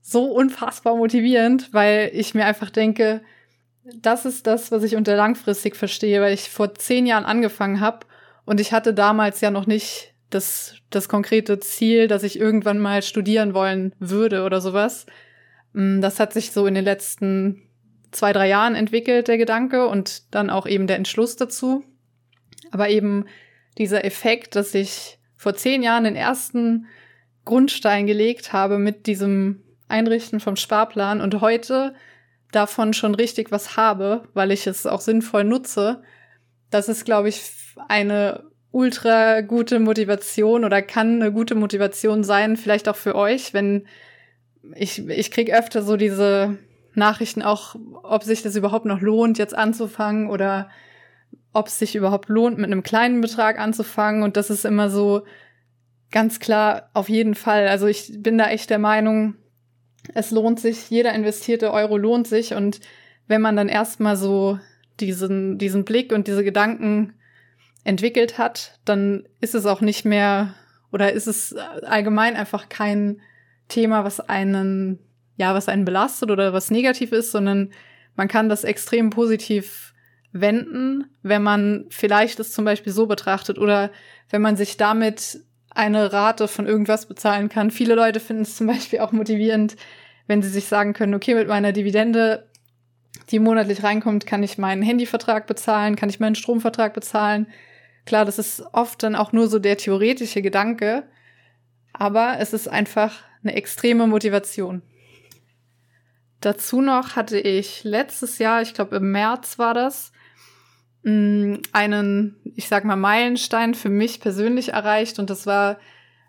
so 0.00 0.24
unfassbar 0.24 0.96
motivierend, 0.96 1.72
weil 1.72 2.10
ich 2.14 2.34
mir 2.34 2.46
einfach 2.46 2.70
denke, 2.70 3.22
das 3.96 4.24
ist 4.24 4.46
das, 4.46 4.70
was 4.70 4.82
ich 4.82 4.96
unter 4.96 5.16
langfristig 5.16 5.76
verstehe, 5.76 6.20
weil 6.20 6.32
ich 6.32 6.48
vor 6.48 6.74
zehn 6.74 7.06
Jahren 7.06 7.24
angefangen 7.24 7.80
habe 7.80 8.06
und 8.44 8.60
ich 8.60 8.72
hatte 8.72 8.94
damals 8.94 9.40
ja 9.40 9.50
noch 9.50 9.66
nicht 9.66 10.13
das, 10.34 10.76
das 10.90 11.08
konkrete 11.08 11.58
Ziel, 11.60 12.08
dass 12.08 12.22
ich 12.22 12.38
irgendwann 12.38 12.78
mal 12.78 13.02
studieren 13.02 13.54
wollen 13.54 13.94
würde 13.98 14.44
oder 14.44 14.60
sowas. 14.60 15.06
Mm, 15.72 16.00
das 16.00 16.20
hat 16.20 16.32
sich 16.32 16.52
so 16.52 16.66
in 16.66 16.74
den 16.74 16.84
letzten 16.84 17.62
zwei, 18.10 18.32
drei 18.32 18.48
Jahren 18.48 18.74
entwickelt, 18.74 19.28
der 19.28 19.38
Gedanke, 19.38 19.88
und 19.88 20.34
dann 20.34 20.50
auch 20.50 20.66
eben 20.66 20.86
der 20.86 20.96
Entschluss 20.96 21.36
dazu. 21.36 21.84
Aber 22.70 22.88
eben 22.88 23.26
dieser 23.78 24.04
Effekt, 24.04 24.56
dass 24.56 24.74
ich 24.74 25.18
vor 25.36 25.54
zehn 25.54 25.82
Jahren 25.82 26.04
den 26.04 26.16
ersten 26.16 26.86
Grundstein 27.44 28.06
gelegt 28.06 28.52
habe 28.52 28.78
mit 28.78 29.06
diesem 29.06 29.62
Einrichten 29.88 30.40
vom 30.40 30.56
Sparplan 30.56 31.20
und 31.20 31.40
heute 31.40 31.94
davon 32.52 32.94
schon 32.94 33.14
richtig 33.14 33.50
was 33.50 33.76
habe, 33.76 34.28
weil 34.32 34.50
ich 34.52 34.66
es 34.66 34.86
auch 34.86 35.00
sinnvoll 35.00 35.44
nutze, 35.44 36.02
das 36.70 36.88
ist, 36.88 37.04
glaube 37.04 37.28
ich, 37.28 37.42
eine 37.88 38.44
ultra 38.74 39.40
gute 39.42 39.78
Motivation 39.78 40.64
oder 40.64 40.82
kann 40.82 41.22
eine 41.22 41.32
gute 41.32 41.54
Motivation 41.54 42.24
sein, 42.24 42.56
vielleicht 42.56 42.88
auch 42.88 42.96
für 42.96 43.14
euch, 43.14 43.54
wenn 43.54 43.86
ich, 44.74 45.08
ich 45.08 45.30
krieg 45.30 45.54
öfter 45.54 45.82
so 45.82 45.96
diese 45.96 46.58
Nachrichten 46.94 47.42
auch, 47.42 47.76
ob 48.02 48.24
sich 48.24 48.42
das 48.42 48.56
überhaupt 48.56 48.84
noch 48.84 49.00
lohnt, 49.00 49.38
jetzt 49.38 49.56
anzufangen 49.56 50.28
oder 50.28 50.70
ob 51.52 51.68
es 51.68 51.78
sich 51.78 51.94
überhaupt 51.94 52.28
lohnt, 52.28 52.58
mit 52.58 52.66
einem 52.66 52.82
kleinen 52.82 53.20
Betrag 53.20 53.60
anzufangen. 53.60 54.24
Und 54.24 54.36
das 54.36 54.50
ist 54.50 54.64
immer 54.64 54.90
so 54.90 55.22
ganz 56.10 56.40
klar 56.40 56.90
auf 56.94 57.08
jeden 57.08 57.36
Fall. 57.36 57.68
Also 57.68 57.86
ich 57.86 58.12
bin 58.22 58.38
da 58.38 58.48
echt 58.48 58.70
der 58.70 58.80
Meinung, 58.80 59.36
es 60.14 60.32
lohnt 60.32 60.58
sich, 60.58 60.90
jeder 60.90 61.12
investierte 61.12 61.72
Euro 61.72 61.96
lohnt 61.96 62.26
sich. 62.26 62.54
Und 62.54 62.80
wenn 63.28 63.40
man 63.40 63.54
dann 63.54 63.68
erstmal 63.68 64.16
so 64.16 64.58
diesen, 64.98 65.58
diesen 65.58 65.84
Blick 65.84 66.12
und 66.12 66.26
diese 66.26 66.42
Gedanken 66.42 67.14
entwickelt 67.84 68.38
hat, 68.38 68.78
dann 68.84 69.28
ist 69.40 69.54
es 69.54 69.66
auch 69.66 69.80
nicht 69.80 70.04
mehr 70.04 70.54
oder 70.90 71.12
ist 71.12 71.26
es 71.26 71.54
allgemein 71.54 72.36
einfach 72.36 72.68
kein 72.68 73.20
Thema, 73.68 74.04
was 74.04 74.20
einen, 74.20 74.98
ja, 75.36 75.54
was 75.54 75.68
einen 75.68 75.84
belastet 75.84 76.30
oder 76.30 76.52
was 76.52 76.70
negativ 76.70 77.12
ist, 77.12 77.30
sondern 77.30 77.72
man 78.16 78.28
kann 78.28 78.48
das 78.48 78.64
extrem 78.64 79.10
positiv 79.10 79.92
wenden, 80.32 81.04
wenn 81.22 81.42
man 81.42 81.86
vielleicht 81.90 82.40
es 82.40 82.52
zum 82.52 82.64
Beispiel 82.64 82.92
so 82.92 83.06
betrachtet 83.06 83.58
oder 83.58 83.90
wenn 84.30 84.42
man 84.42 84.56
sich 84.56 84.76
damit 84.76 85.40
eine 85.70 86.12
Rate 86.12 86.48
von 86.48 86.66
irgendwas 86.66 87.06
bezahlen 87.06 87.48
kann. 87.48 87.70
Viele 87.70 87.94
Leute 87.94 88.20
finden 88.20 88.42
es 88.42 88.56
zum 88.56 88.66
Beispiel 88.66 89.00
auch 89.00 89.12
motivierend, 89.12 89.76
wenn 90.26 90.42
sie 90.42 90.48
sich 90.48 90.66
sagen 90.66 90.92
können, 90.92 91.14
okay, 91.14 91.34
mit 91.34 91.48
meiner 91.48 91.72
Dividende, 91.72 92.46
die 93.30 93.38
monatlich 93.38 93.82
reinkommt, 93.82 94.26
kann 94.26 94.42
ich 94.42 94.58
meinen 94.58 94.82
Handyvertrag 94.82 95.46
bezahlen, 95.46 95.96
kann 95.96 96.08
ich 96.08 96.20
meinen 96.20 96.34
Stromvertrag 96.34 96.94
bezahlen, 96.94 97.46
Klar, 98.06 98.24
das 98.24 98.38
ist 98.38 98.62
oft 98.72 99.02
dann 99.02 99.14
auch 99.16 99.32
nur 99.32 99.48
so 99.48 99.58
der 99.58 99.78
theoretische 99.78 100.42
Gedanke, 100.42 101.04
aber 101.92 102.36
es 102.38 102.52
ist 102.52 102.68
einfach 102.68 103.22
eine 103.42 103.54
extreme 103.54 104.06
Motivation. 104.06 104.82
Dazu 106.40 106.82
noch 106.82 107.16
hatte 107.16 107.38
ich 107.38 107.84
letztes 107.84 108.38
Jahr, 108.38 108.60
ich 108.60 108.74
glaube 108.74 108.96
im 108.96 109.12
März 109.12 109.58
war 109.58 109.72
das, 109.72 110.12
mm, 111.04 111.54
einen, 111.72 112.36
ich 112.54 112.68
sag 112.68 112.84
mal, 112.84 112.96
Meilenstein 112.96 113.74
für 113.74 113.88
mich 113.88 114.20
persönlich 114.20 114.74
erreicht 114.74 115.18
und 115.18 115.30
das 115.30 115.46
war 115.46 115.78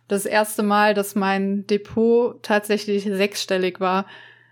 das 0.08 0.26
erste 0.26 0.64
Mal, 0.64 0.94
dass 0.94 1.16
mein 1.16 1.68
Depot 1.68 2.42
tatsächlich 2.44 3.04
sechsstellig 3.04 3.80
war. 3.80 4.06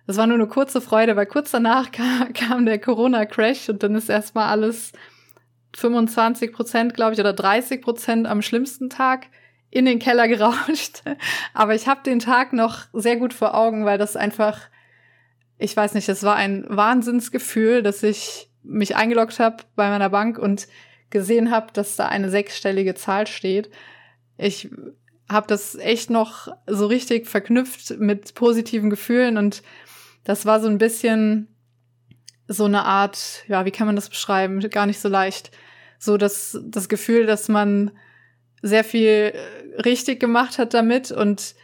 Das 0.07 0.17
war 0.17 0.27
nur 0.27 0.35
eine 0.35 0.47
kurze 0.47 0.81
Freude, 0.81 1.15
weil 1.15 1.27
kurz 1.27 1.51
danach 1.51 1.91
kam, 1.93 2.33
kam 2.33 2.65
der 2.65 2.79
Corona-Crash 2.79 3.69
und 3.69 3.83
dann 3.83 3.95
ist 3.95 4.09
erstmal 4.09 4.49
alles 4.49 4.91
25 5.75 6.53
Prozent, 6.53 6.93
glaube 6.93 7.13
ich, 7.13 7.19
oder 7.19 7.33
30 7.33 7.81
Prozent 7.81 8.27
am 8.27 8.41
schlimmsten 8.41 8.89
Tag 8.89 9.27
in 9.69 9.85
den 9.85 9.99
Keller 9.99 10.27
gerauscht. 10.29 11.03
Aber 11.53 11.75
ich 11.75 11.87
habe 11.87 12.03
den 12.03 12.19
Tag 12.19 12.53
noch 12.53 12.85
sehr 12.93 13.17
gut 13.17 13.33
vor 13.33 13.55
Augen, 13.55 13.85
weil 13.85 13.97
das 13.97 14.15
einfach, 14.15 14.59
ich 15.57 15.75
weiß 15.75 15.93
nicht, 15.93 16.07
das 16.07 16.23
war 16.23 16.35
ein 16.35 16.65
Wahnsinnsgefühl, 16.67 17.81
dass 17.81 18.03
ich 18.03 18.49
mich 18.63 18.95
eingeloggt 18.95 19.39
habe 19.39 19.63
bei 19.75 19.89
meiner 19.89 20.09
Bank 20.09 20.37
und 20.37 20.67
gesehen 21.09 21.51
habe, 21.51 21.67
dass 21.73 21.95
da 21.95 22.07
eine 22.07 22.29
sechsstellige 22.29 22.95
Zahl 22.95 23.27
steht. 23.27 23.69
Ich 24.37 24.69
habe 25.29 25.47
das 25.47 25.75
echt 25.75 26.09
noch 26.09 26.47
so 26.67 26.87
richtig 26.87 27.27
verknüpft 27.27 27.99
mit 27.99 28.35
positiven 28.35 28.89
Gefühlen 28.89 29.37
und 29.37 29.63
das 30.23 30.45
war 30.45 30.59
so 30.59 30.67
ein 30.67 30.77
bisschen 30.77 31.47
so 32.47 32.65
eine 32.65 32.83
Art, 32.83 33.43
ja, 33.47 33.65
wie 33.65 33.71
kann 33.71 33.87
man 33.87 33.95
das 33.95 34.09
beschreiben? 34.09 34.59
Gar 34.69 34.85
nicht 34.85 34.99
so 34.99 35.09
leicht. 35.09 35.51
So 36.03 36.17
das, 36.17 36.59
das 36.63 36.89
Gefühl, 36.89 37.25
dass 37.25 37.47
man 37.47 37.91
sehr 38.61 38.83
viel 38.83 39.33
äh, 39.33 39.81
richtig 39.81 40.19
gemacht 40.19 40.57
hat 40.57 40.73
damit 40.73 41.11
und 41.11 41.55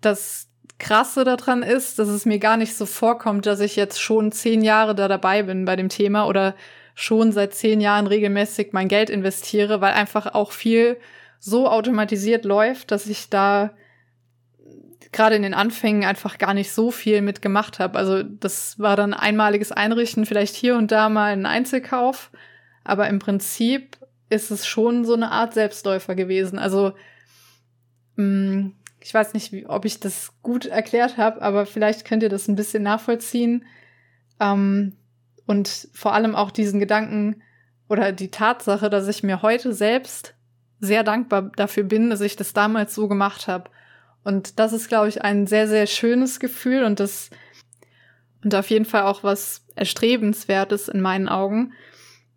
das 0.00 0.48
Krasse 0.78 1.24
daran 1.24 1.62
ist, 1.62 1.98
dass 1.98 2.08
es 2.08 2.26
mir 2.26 2.38
gar 2.38 2.56
nicht 2.56 2.76
so 2.76 2.86
vorkommt, 2.86 3.46
dass 3.46 3.60
ich 3.60 3.76
jetzt 3.76 4.00
schon 4.00 4.32
zehn 4.32 4.62
Jahre 4.62 4.94
da 4.94 5.08
dabei 5.08 5.44
bin 5.44 5.64
bei 5.64 5.76
dem 5.76 5.88
Thema 5.88 6.26
oder 6.26 6.54
schon 6.94 7.32
seit 7.32 7.54
zehn 7.54 7.80
Jahren 7.80 8.06
regelmäßig 8.06 8.68
mein 8.72 8.88
Geld 8.88 9.10
investiere, 9.10 9.80
weil 9.80 9.94
einfach 9.94 10.34
auch 10.34 10.52
viel 10.52 10.96
so 11.38 11.68
automatisiert 11.68 12.44
läuft, 12.44 12.90
dass 12.90 13.06
ich 13.06 13.28
da 13.28 13.74
gerade 15.12 15.36
in 15.36 15.42
den 15.42 15.54
Anfängen 15.54 16.04
einfach 16.04 16.38
gar 16.38 16.54
nicht 16.54 16.72
so 16.72 16.90
viel 16.90 17.22
mitgemacht 17.22 17.78
habe. 17.78 17.98
Also 17.98 18.22
das 18.22 18.78
war 18.78 18.96
dann 18.96 19.14
einmaliges 19.14 19.70
Einrichten, 19.72 20.26
vielleicht 20.26 20.54
hier 20.54 20.76
und 20.76 20.90
da 20.90 21.08
mal 21.08 21.32
ein 21.32 21.46
Einzelkauf, 21.46 22.30
aber 22.84 23.08
im 23.08 23.18
Prinzip 23.18 23.98
ist 24.30 24.50
es 24.50 24.66
schon 24.66 25.04
so 25.04 25.14
eine 25.14 25.30
Art 25.30 25.54
Selbstläufer 25.54 26.14
gewesen. 26.14 26.58
Also 26.58 26.92
mh, 28.16 28.24
mm, 28.24 28.74
ich 29.00 29.12
weiß 29.12 29.34
nicht, 29.34 29.68
ob 29.68 29.84
ich 29.84 30.00
das 30.00 30.32
gut 30.42 30.64
erklärt 30.64 31.18
habe, 31.18 31.42
aber 31.42 31.66
vielleicht 31.66 32.06
könnt 32.06 32.22
ihr 32.22 32.30
das 32.30 32.48
ein 32.48 32.56
bisschen 32.56 32.82
nachvollziehen. 32.82 33.66
Ähm, 34.40 34.96
und 35.46 35.88
vor 35.92 36.14
allem 36.14 36.34
auch 36.34 36.50
diesen 36.50 36.80
Gedanken 36.80 37.42
oder 37.86 38.12
die 38.12 38.30
Tatsache, 38.30 38.88
dass 38.88 39.06
ich 39.08 39.22
mir 39.22 39.42
heute 39.42 39.74
selbst 39.74 40.34
sehr 40.80 41.04
dankbar 41.04 41.50
dafür 41.56 41.84
bin, 41.84 42.08
dass 42.08 42.22
ich 42.22 42.36
das 42.36 42.54
damals 42.54 42.94
so 42.94 43.06
gemacht 43.06 43.46
habe. 43.46 43.70
Und 44.22 44.58
das 44.58 44.72
ist, 44.72 44.88
glaube 44.88 45.08
ich, 45.08 45.20
ein 45.20 45.46
sehr, 45.46 45.68
sehr 45.68 45.86
schönes 45.86 46.40
Gefühl 46.40 46.84
und 46.84 46.98
das 46.98 47.28
und 48.42 48.54
auf 48.54 48.70
jeden 48.70 48.84
Fall 48.84 49.02
auch 49.02 49.22
was 49.22 49.66
Erstrebenswertes 49.74 50.88
in 50.88 51.00
meinen 51.00 51.28
Augen. 51.28 51.72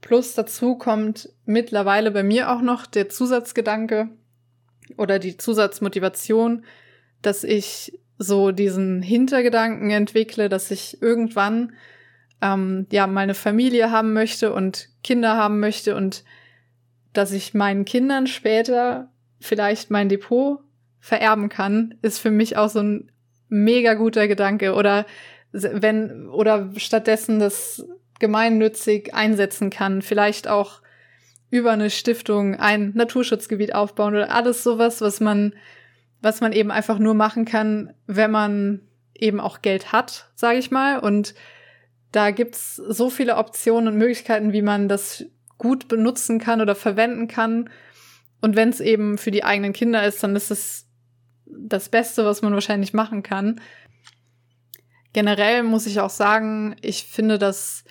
Plus 0.01 0.33
dazu 0.35 0.75
kommt 0.75 1.29
mittlerweile 1.45 2.11
bei 2.11 2.23
mir 2.23 2.51
auch 2.51 2.61
noch 2.61 2.85
der 2.85 3.09
Zusatzgedanke 3.09 4.09
oder 4.97 5.19
die 5.19 5.37
Zusatzmotivation, 5.37 6.65
dass 7.21 7.43
ich 7.43 7.99
so 8.17 8.51
diesen 8.51 9.01
Hintergedanken 9.01 9.91
entwickle, 9.91 10.49
dass 10.49 10.71
ich 10.71 11.01
irgendwann 11.01 11.73
ähm, 12.41 12.87
ja 12.91 13.07
meine 13.07 13.33
Familie 13.33 13.91
haben 13.91 14.13
möchte 14.13 14.53
und 14.53 14.89
Kinder 15.03 15.35
haben 15.35 15.59
möchte 15.59 15.95
und 15.95 16.23
dass 17.13 17.31
ich 17.31 17.53
meinen 17.53 17.85
Kindern 17.85 18.27
später 18.27 19.11
vielleicht 19.39 19.89
mein 19.91 20.09
Depot 20.09 20.59
vererben 20.99 21.49
kann, 21.49 21.95
ist 22.01 22.19
für 22.19 22.31
mich 22.31 22.57
auch 22.57 22.69
so 22.69 22.79
ein 22.79 23.11
mega 23.49 23.93
guter 23.93 24.27
Gedanke. 24.27 24.73
Oder 24.73 25.05
wenn, 25.51 26.27
oder 26.29 26.69
stattdessen 26.77 27.39
das 27.39 27.87
gemeinnützig 28.19 29.13
einsetzen 29.13 29.69
kann, 29.69 30.01
vielleicht 30.01 30.47
auch 30.47 30.81
über 31.49 31.71
eine 31.71 31.89
Stiftung 31.89 32.55
ein 32.55 32.91
Naturschutzgebiet 32.93 33.73
aufbauen 33.73 34.15
oder 34.15 34.33
alles 34.33 34.63
sowas, 34.63 35.01
was 35.01 35.19
man, 35.19 35.53
was 36.21 36.41
man 36.41 36.51
eben 36.51 36.71
einfach 36.71 36.99
nur 36.99 37.13
machen 37.13 37.45
kann, 37.45 37.93
wenn 38.05 38.31
man 38.31 38.81
eben 39.15 39.39
auch 39.39 39.61
Geld 39.61 39.91
hat, 39.91 40.29
sage 40.35 40.59
ich 40.59 40.71
mal. 40.71 40.99
Und 40.99 41.35
da 42.11 42.31
gibt's 42.31 42.75
so 42.75 43.09
viele 43.09 43.37
Optionen 43.37 43.93
und 43.93 43.97
Möglichkeiten, 43.97 44.53
wie 44.53 44.61
man 44.61 44.89
das 44.89 45.25
gut 45.57 45.87
benutzen 45.87 46.39
kann 46.39 46.61
oder 46.61 46.75
verwenden 46.75 47.27
kann. 47.27 47.69
Und 48.41 48.55
wenn 48.55 48.69
es 48.69 48.79
eben 48.79 49.17
für 49.17 49.31
die 49.31 49.43
eigenen 49.43 49.73
Kinder 49.73 50.05
ist, 50.05 50.21
dann 50.23 50.35
ist 50.35 50.51
es 50.51 50.87
das 51.45 51.89
Beste, 51.89 52.25
was 52.25 52.41
man 52.41 52.53
wahrscheinlich 52.53 52.93
machen 52.93 53.23
kann. 53.23 53.61
Generell 55.13 55.63
muss 55.63 55.87
ich 55.87 55.99
auch 55.99 56.09
sagen, 56.09 56.75
ich 56.81 57.05
finde 57.05 57.39
das 57.39 57.83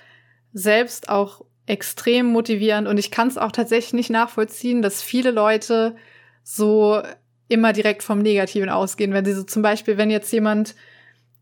selbst 0.59 1.11
auch 1.11 1.45
extrem 1.67 2.27
motivierend 2.27 2.89
und 2.89 2.97
ich 2.97 3.11
kann 3.11 3.29
es 3.29 3.37
auch 3.37 3.53
tatsächlich 3.53 3.93
nicht 3.93 4.11
nachvollziehen, 4.11 4.81
dass 4.81 5.03
viele 5.03 5.31
Leute 5.31 5.97
so 6.43 7.03
immer 7.49 7.75
direkt 7.75 8.03
vom 8.03 8.21
Negativen 8.21 8.71
ausgehen. 8.71 9.13
Wenn 9.13 9.25
sie 9.27 9.35
so 9.35 9.43
zum 9.43 9.61
Beispiel, 9.61 9.99
wenn 9.99 10.11
jetzt 10.11 10.33
jemand 10.33 10.75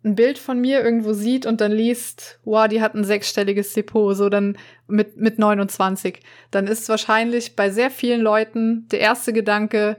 ein 0.04 0.16
Bild 0.16 0.38
von 0.38 0.60
mir 0.60 0.82
irgendwo 0.82 1.12
sieht 1.12 1.46
und 1.46 1.60
dann 1.60 1.70
liest, 1.70 2.40
wow, 2.44 2.66
die 2.66 2.82
hat 2.82 2.94
ein 2.94 3.04
sechsstelliges 3.04 3.72
Depot, 3.72 4.16
so 4.16 4.28
dann 4.28 4.58
mit, 4.88 5.16
mit 5.16 5.38
29, 5.38 6.20
dann 6.50 6.66
ist 6.66 6.88
wahrscheinlich 6.88 7.54
bei 7.54 7.70
sehr 7.70 7.90
vielen 7.90 8.20
Leuten 8.20 8.88
der 8.88 8.98
erste 8.98 9.32
Gedanke, 9.32 9.96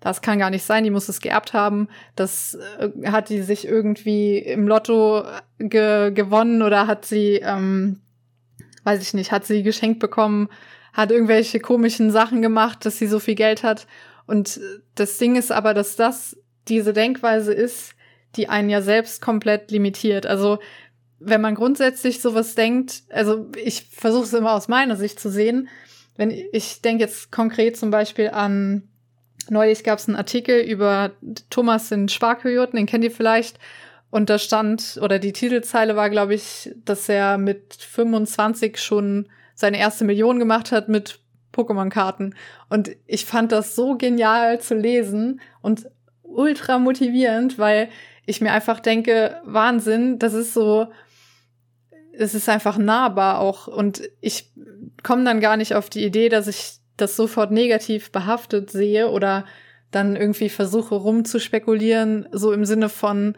das 0.00 0.22
kann 0.22 0.38
gar 0.38 0.50
nicht 0.50 0.64
sein, 0.64 0.82
die 0.82 0.90
muss 0.90 1.08
es 1.08 1.20
geerbt 1.20 1.52
haben, 1.52 1.88
das 2.16 2.56
äh, 2.78 3.10
hat 3.10 3.28
die 3.28 3.42
sich 3.42 3.66
irgendwie 3.66 4.38
im 4.38 4.66
Lotto 4.66 5.24
ge 5.58 6.10
gewonnen 6.12 6.62
oder 6.62 6.86
hat 6.86 7.04
sie, 7.04 7.40
ähm, 7.44 8.00
weiß 8.86 9.02
ich 9.02 9.12
nicht, 9.12 9.32
hat 9.32 9.44
sie 9.44 9.62
geschenkt 9.62 9.98
bekommen, 9.98 10.48
hat 10.92 11.10
irgendwelche 11.10 11.60
komischen 11.60 12.10
Sachen 12.10 12.40
gemacht, 12.40 12.86
dass 12.86 12.98
sie 12.98 13.08
so 13.08 13.18
viel 13.18 13.34
Geld 13.34 13.62
hat. 13.62 13.86
Und 14.26 14.60
das 14.94 15.18
Ding 15.18 15.36
ist 15.36 15.52
aber, 15.52 15.74
dass 15.74 15.96
das 15.96 16.36
diese 16.68 16.92
Denkweise 16.92 17.52
ist, 17.52 17.94
die 18.36 18.48
einen 18.48 18.70
ja 18.70 18.80
selbst 18.80 19.20
komplett 19.20 19.70
limitiert. 19.70 20.26
Also 20.26 20.58
wenn 21.18 21.40
man 21.40 21.54
grundsätzlich 21.54 22.20
sowas 22.20 22.54
denkt, 22.54 23.02
also 23.10 23.50
ich 23.56 23.88
versuche 23.90 24.24
es 24.24 24.32
immer 24.32 24.52
aus 24.52 24.68
meiner 24.68 24.96
Sicht 24.96 25.18
zu 25.18 25.30
sehen. 25.30 25.68
Wenn 26.16 26.30
ich 26.30 26.80
denke 26.82 27.04
jetzt 27.04 27.30
konkret 27.30 27.76
zum 27.76 27.90
Beispiel 27.90 28.30
an 28.30 28.88
neulich 29.48 29.84
gab 29.84 29.98
es 29.98 30.08
einen 30.08 30.16
Artikel 30.16 30.60
über 30.60 31.12
Thomas 31.50 31.90
in 31.92 32.08
Sparkojoten, 32.08 32.76
den 32.76 32.86
kennt 32.86 33.04
ihr 33.04 33.10
vielleicht. 33.10 33.58
Und 34.10 34.30
da 34.30 34.38
stand, 34.38 34.98
oder 35.02 35.18
die 35.18 35.32
Titelzeile 35.32 35.96
war, 35.96 36.10
glaube 36.10 36.34
ich, 36.34 36.70
dass 36.84 37.08
er 37.08 37.38
mit 37.38 37.74
25 37.74 38.78
schon 38.78 39.28
seine 39.54 39.78
erste 39.78 40.04
Million 40.04 40.38
gemacht 40.38 40.72
hat 40.72 40.88
mit 40.88 41.18
Pokémon-Karten. 41.52 42.34
Und 42.68 42.90
ich 43.06 43.24
fand 43.24 43.52
das 43.52 43.74
so 43.74 43.96
genial 43.96 44.60
zu 44.60 44.74
lesen 44.74 45.40
und 45.62 45.88
ultra 46.22 46.78
motivierend, 46.78 47.58
weil 47.58 47.88
ich 48.26 48.40
mir 48.40 48.52
einfach 48.52 48.80
denke, 48.80 49.40
Wahnsinn, 49.44 50.18
das 50.18 50.34
ist 50.34 50.52
so, 50.52 50.88
es 52.12 52.34
ist 52.34 52.48
einfach 52.48 52.76
nahbar 52.76 53.40
auch. 53.40 53.66
Und 53.66 54.02
ich 54.20 54.52
komme 55.02 55.24
dann 55.24 55.40
gar 55.40 55.56
nicht 55.56 55.74
auf 55.74 55.88
die 55.88 56.04
Idee, 56.04 56.28
dass 56.28 56.46
ich 56.46 56.78
das 56.96 57.16
sofort 57.16 57.50
negativ 57.50 58.12
behaftet 58.12 58.70
sehe 58.70 59.10
oder 59.10 59.44
dann 59.90 60.16
irgendwie 60.16 60.48
versuche 60.48 60.94
rumzuspekulieren, 60.94 62.28
so 62.32 62.52
im 62.52 62.64
Sinne 62.64 62.88
von, 62.88 63.36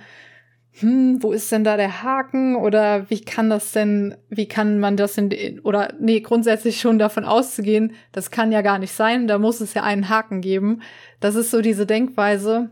hm, 0.72 1.22
wo 1.22 1.32
ist 1.32 1.50
denn 1.50 1.64
da 1.64 1.76
der 1.76 2.02
Haken 2.02 2.54
oder 2.56 3.10
wie 3.10 3.20
kann 3.20 3.50
das 3.50 3.72
denn, 3.72 4.16
wie 4.28 4.46
kann 4.46 4.78
man 4.78 4.96
das 4.96 5.18
in, 5.18 5.60
oder 5.60 5.92
nee, 5.98 6.20
grundsätzlich 6.20 6.80
schon 6.80 6.98
davon 6.98 7.25
auszugehen, 7.25 7.94
das 8.12 8.30
kann 8.30 8.52
ja 8.52 8.62
gar 8.62 8.78
nicht 8.78 8.92
sein, 8.92 9.26
da 9.26 9.38
muss 9.38 9.60
es 9.60 9.75
ja 9.75 9.82
einen 9.82 10.08
Haken 10.08 10.40
geben. 10.40 10.82
Das 11.20 11.34
ist 11.34 11.50
so 11.50 11.60
diese 11.60 11.84
Denkweise, 11.84 12.70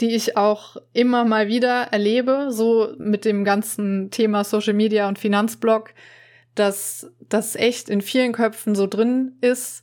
die 0.00 0.14
ich 0.14 0.36
auch 0.36 0.76
immer 0.92 1.24
mal 1.24 1.48
wieder 1.48 1.84
erlebe, 1.92 2.48
so 2.50 2.94
mit 2.98 3.24
dem 3.24 3.44
ganzen 3.44 4.10
Thema 4.10 4.44
Social 4.44 4.74
Media 4.74 5.08
und 5.08 5.18
Finanzblog, 5.18 5.94
dass 6.54 7.10
das 7.28 7.56
echt 7.56 7.88
in 7.88 8.00
vielen 8.00 8.32
Köpfen 8.32 8.74
so 8.74 8.86
drin 8.86 9.36
ist, 9.40 9.82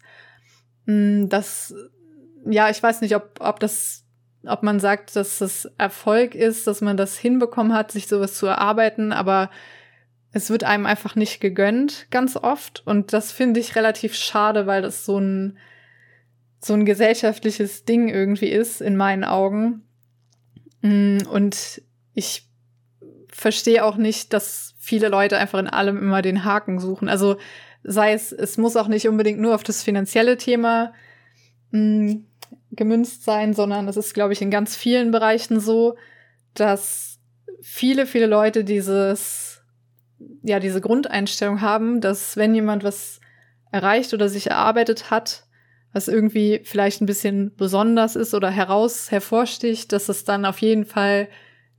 hm, 0.85 1.29
dass, 1.29 1.73
ja, 2.45 2.69
ich 2.69 2.81
weiß 2.81 3.01
nicht, 3.01 3.15
ob, 3.15 3.39
ob 3.39 3.59
das, 3.59 4.05
ob 4.45 4.63
man 4.63 4.79
sagt, 4.79 5.15
dass 5.15 5.39
das 5.39 5.65
Erfolg 5.77 6.36
ist, 6.36 6.67
dass 6.67 6.81
man 6.81 6.98
das 6.98 7.17
hinbekommen 7.17 7.74
hat, 7.74 7.91
sich 7.91 8.07
sowas 8.07 8.33
zu 8.36 8.48
erarbeiten, 8.48 9.13
aber 9.13 9.50
es 10.33 10.50
wird 10.50 10.63
einem 10.63 10.86
einfach 10.86 11.15
nicht 11.15 11.41
gegönnt, 11.41 12.07
ganz 12.10 12.38
oft. 12.38 12.81
Und 12.86 13.13
das 13.13 13.31
finde 13.31 13.60
ich 13.60 13.75
relativ 13.75 14.15
schade, 14.15 14.65
weil 14.65 14.81
das 14.81 15.05
so 15.05 15.19
ein, 15.19 15.57
so 16.60 16.74
ein 16.74 16.86
gesellschaftliches 16.86 17.86
Ding 17.86 18.07
irgendwie 18.07 18.50
ist, 18.50 18.81
in 18.81 18.95
meinen 18.95 19.24
Augen. 19.24 19.83
Mm, 20.81 21.19
und 21.29 21.81
ich 22.13 22.48
verstehe 23.29 23.83
auch 23.83 23.98
nicht, 23.98 24.33
dass 24.33 24.74
viele 24.79 25.10
Leute 25.10 25.38
einfach 25.38 25.60
in 25.60 25.67
allem 25.67 25.98
immer 25.98 26.21
den 26.21 26.45
Haken 26.45 26.79
suchen. 26.79 27.10
Also 27.10 27.38
sei 27.83 28.13
es, 28.13 28.31
es 28.31 28.57
muss 28.57 28.75
auch 28.75 28.88
nicht 28.88 29.07
unbedingt 29.07 29.39
nur 29.39 29.55
auf 29.55 29.63
das 29.63 29.83
finanzielle 29.83 30.38
Thema 30.38 30.93
mm, 31.71 32.19
gemünzt 32.71 33.23
sein, 33.23 33.53
sondern 33.53 33.87
es 33.87 33.97
ist, 33.97 34.13
glaube 34.13 34.33
ich, 34.33 34.41
in 34.41 34.51
ganz 34.51 34.75
vielen 34.75 35.11
Bereichen 35.11 35.59
so, 35.59 35.95
dass 36.53 37.19
viele, 37.61 38.05
viele 38.05 38.25
Leute 38.25 38.63
dieses, 38.63 39.61
ja, 40.43 40.59
diese 40.59 40.81
Grundeinstellung 40.81 41.61
haben, 41.61 42.01
dass 42.01 42.37
wenn 42.37 42.55
jemand 42.55 42.83
was 42.83 43.19
erreicht 43.71 44.13
oder 44.13 44.29
sich 44.29 44.47
erarbeitet 44.47 45.11
hat, 45.11 45.45
was 45.93 46.07
irgendwie 46.07 46.61
vielleicht 46.63 47.01
ein 47.01 47.05
bisschen 47.05 47.53
besonders 47.55 48.15
ist 48.15 48.33
oder 48.33 48.49
heraus 48.49 49.11
hervorsticht, 49.11 49.91
dass 49.91 50.09
es 50.09 50.23
dann 50.23 50.45
auf 50.45 50.59
jeden 50.59 50.85
Fall 50.85 51.27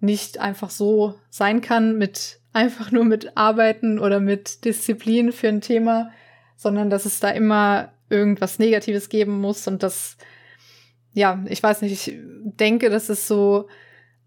nicht 0.01 0.39
einfach 0.39 0.71
so 0.71 1.15
sein 1.31 1.61
kann 1.61 1.97
mit 1.97 2.41
einfach 2.53 2.91
nur 2.91 3.07
mit 3.07 3.37
Arbeiten 3.37 3.99
oder 3.99 4.21
mit 4.21 4.67
Disziplin 4.67 5.33
für 5.33 5.49
ein 5.49 5.63
Thema, 5.63 6.11
sondern 6.57 6.91
dass 6.91 7.07
es 7.07 7.19
da 7.19 7.31
immer 7.31 7.93
irgendwas 8.11 8.59
Negatives 8.59 9.09
geben 9.09 9.41
muss 9.41 9.67
und 9.67 9.83
das, 9.83 10.19
ja, 11.13 11.45
ich 11.49 11.63
weiß 11.63 11.83
nicht, 11.83 11.93
ich 11.93 12.19
denke, 12.19 12.91
das 12.91 13.11
ist 13.11 13.29
so 13.29 13.69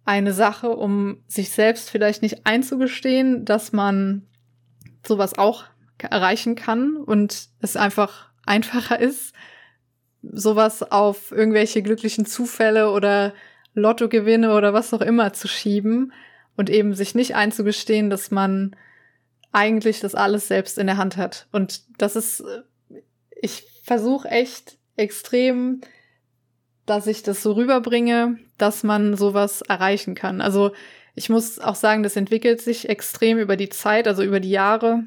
eine 0.04 0.34
Sache, 0.34 0.70
um 0.70 1.24
sich 1.28 1.50
selbst 1.50 1.90
vielleicht 1.90 2.22
nicht 2.22 2.46
einzugestehen, 2.46 3.44
dass 3.46 3.74
man 3.74 4.28
sowas 5.06 5.38
auch 5.38 5.66
erreichen 5.98 6.56
kann 6.56 6.98
und 6.98 7.48
es 7.60 7.76
einfach 7.76 8.30
einfacher 8.46 9.00
ist, 9.00 9.34
sowas 10.22 10.84
auf 10.84 11.32
irgendwelche 11.32 11.82
glücklichen 11.82 12.26
Zufälle 12.26 12.92
oder 12.92 13.34
Lottogewinne 13.74 14.54
oder 14.54 14.74
was 14.74 14.94
auch 14.94 15.02
immer 15.02 15.34
zu 15.34 15.48
schieben 15.48 16.14
und 16.56 16.70
eben 16.70 16.94
sich 16.94 17.16
nicht 17.16 17.36
einzugestehen, 17.36 18.10
dass 18.10 18.32
man 18.32 18.76
eigentlich 19.52 20.00
das 20.00 20.16
alles 20.16 20.48
selbst 20.48 20.78
in 20.78 20.88
der 20.88 20.98
Hand 20.98 21.18
hat. 21.18 21.48
Und 21.52 21.84
das 21.98 22.16
ist, 22.16 22.44
ich 23.42 23.66
versuche 23.84 24.28
echt 24.30 24.78
extrem, 24.96 25.82
dass 26.86 27.08
ich 27.08 27.24
das 27.24 27.42
so 27.42 27.54
rüberbringe, 27.54 28.38
dass 28.58 28.84
man 28.84 29.18
sowas 29.18 29.62
erreichen 29.62 30.16
kann. 30.16 30.42
Also 30.42 30.72
ich 31.16 31.30
muss 31.30 31.60
auch 31.60 31.76
sagen, 31.76 32.04
das 32.04 32.16
entwickelt 32.16 32.62
sich 32.62 32.90
extrem 32.90 33.40
über 33.40 33.58
die 33.58 33.70
Zeit, 33.70 34.08
also 34.08 34.24
über 34.24 34.40
die 34.40 34.52
Jahre. 34.52 35.04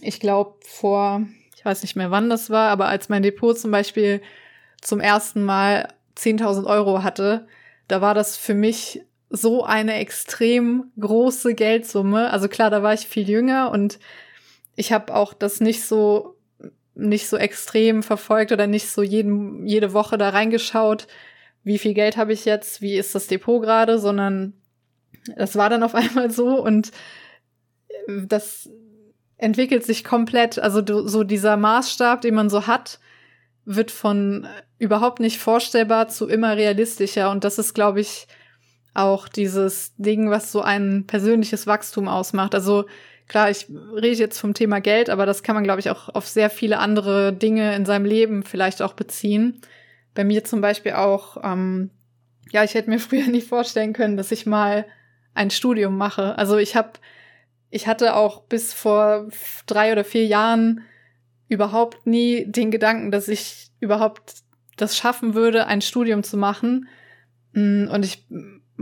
Ich 0.00 0.20
glaube, 0.20 0.56
vor 0.62 1.22
weiß 1.66 1.82
nicht 1.82 1.96
mehr, 1.96 2.10
wann 2.10 2.30
das 2.30 2.48
war, 2.48 2.70
aber 2.70 2.86
als 2.86 3.10
mein 3.10 3.22
Depot 3.22 3.58
zum 3.58 3.70
Beispiel 3.72 4.22
zum 4.80 5.00
ersten 5.00 5.42
Mal 5.42 5.92
10.000 6.16 6.64
Euro 6.64 7.02
hatte, 7.02 7.46
da 7.88 8.00
war 8.00 8.14
das 8.14 8.36
für 8.36 8.54
mich 8.54 9.02
so 9.28 9.64
eine 9.64 9.96
extrem 9.96 10.92
große 10.98 11.54
Geldsumme. 11.54 12.30
Also 12.30 12.48
klar, 12.48 12.70
da 12.70 12.82
war 12.82 12.94
ich 12.94 13.08
viel 13.08 13.28
jünger 13.28 13.72
und 13.72 13.98
ich 14.76 14.92
habe 14.92 15.14
auch 15.14 15.34
das 15.34 15.60
nicht 15.60 15.84
so 15.84 16.35
nicht 16.96 17.28
so 17.28 17.36
extrem 17.36 18.02
verfolgt 18.02 18.52
oder 18.52 18.66
nicht 18.66 18.88
so 18.88 19.02
jeden, 19.02 19.66
jede 19.66 19.92
Woche 19.92 20.18
da 20.18 20.30
reingeschaut, 20.30 21.06
wie 21.62 21.78
viel 21.78 21.94
Geld 21.94 22.16
habe 22.16 22.32
ich 22.32 22.44
jetzt, 22.44 22.80
wie 22.80 22.96
ist 22.96 23.14
das 23.14 23.26
Depot 23.26 23.62
gerade, 23.62 23.98
sondern 23.98 24.54
das 25.36 25.56
war 25.56 25.68
dann 25.68 25.82
auf 25.82 25.94
einmal 25.94 26.30
so 26.30 26.62
und 26.62 26.90
das 28.08 28.70
entwickelt 29.36 29.84
sich 29.84 30.04
komplett. 30.04 30.58
Also 30.58 30.82
so 31.06 31.24
dieser 31.24 31.56
Maßstab, 31.56 32.20
den 32.20 32.34
man 32.34 32.50
so 32.50 32.66
hat, 32.66 32.98
wird 33.64 33.90
von 33.90 34.46
überhaupt 34.78 35.20
nicht 35.20 35.38
vorstellbar 35.38 36.08
zu 36.08 36.28
immer 36.28 36.56
realistischer. 36.56 37.30
Und 37.30 37.44
das 37.44 37.58
ist, 37.58 37.74
glaube 37.74 38.00
ich, 38.00 38.26
auch 38.94 39.28
dieses 39.28 39.94
Ding, 39.96 40.30
was 40.30 40.52
so 40.52 40.62
ein 40.62 41.06
persönliches 41.06 41.66
Wachstum 41.66 42.08
ausmacht. 42.08 42.54
Also 42.54 42.86
klar, 43.28 43.50
ich 43.50 43.66
rede 43.68 44.18
jetzt 44.18 44.38
vom 44.38 44.54
Thema 44.54 44.80
Geld, 44.80 45.10
aber 45.10 45.26
das 45.26 45.42
kann 45.42 45.54
man, 45.54 45.64
glaube 45.64 45.80
ich, 45.80 45.90
auch 45.90 46.08
auf 46.14 46.28
sehr 46.28 46.50
viele 46.50 46.78
andere 46.78 47.32
Dinge 47.32 47.74
in 47.74 47.86
seinem 47.86 48.04
Leben 48.04 48.42
vielleicht 48.42 48.82
auch 48.82 48.92
beziehen. 48.92 49.60
Bei 50.14 50.24
mir 50.24 50.44
zum 50.44 50.60
Beispiel 50.60 50.92
auch, 50.92 51.38
ähm, 51.42 51.90
ja, 52.50 52.64
ich 52.64 52.74
hätte 52.74 52.90
mir 52.90 52.98
früher 53.00 53.26
nicht 53.26 53.48
vorstellen 53.48 53.92
können, 53.92 54.16
dass 54.16 54.32
ich 54.32 54.46
mal 54.46 54.86
ein 55.34 55.50
Studium 55.50 55.96
mache. 55.96 56.36
Also 56.38 56.56
ich 56.56 56.76
habe, 56.76 56.92
ich 57.70 57.86
hatte 57.86 58.14
auch 58.14 58.42
bis 58.42 58.72
vor 58.72 59.28
drei 59.66 59.92
oder 59.92 60.04
vier 60.04 60.26
Jahren 60.26 60.82
überhaupt 61.48 62.06
nie 62.06 62.44
den 62.46 62.70
Gedanken, 62.70 63.10
dass 63.10 63.28
ich 63.28 63.70
überhaupt 63.80 64.42
das 64.76 64.96
schaffen 64.96 65.34
würde, 65.34 65.66
ein 65.66 65.80
Studium 65.80 66.22
zu 66.22 66.36
machen. 66.36 66.88
Mm, 67.52 67.88
und 67.88 68.04
ich 68.04 68.26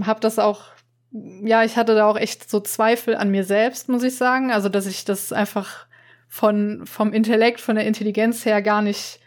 habe 0.01 0.21
das 0.21 0.39
auch, 0.39 0.74
ja, 1.15 1.63
ich 1.63 1.77
hatte 1.77 1.95
da 1.95 2.07
auch 2.07 2.17
echt 2.17 2.51
so 2.51 2.59
Zweifel 2.59 3.15
an 3.15 3.31
mir 3.31 3.45
selbst, 3.45 3.89
muss 3.89 4.03
ich 4.03 4.17
sagen. 4.17 4.51
Also, 4.51 4.69
dass 4.69 4.87
ich 4.87 5.05
das 5.05 5.33
einfach 5.33 5.87
von, 6.27 6.85
vom 6.87 7.13
Intellekt, 7.13 7.61
von 7.61 7.77
der 7.77 7.87
Intelligenz 7.87 8.45
her 8.45 8.61
gar 8.63 8.83
nicht 8.83 9.21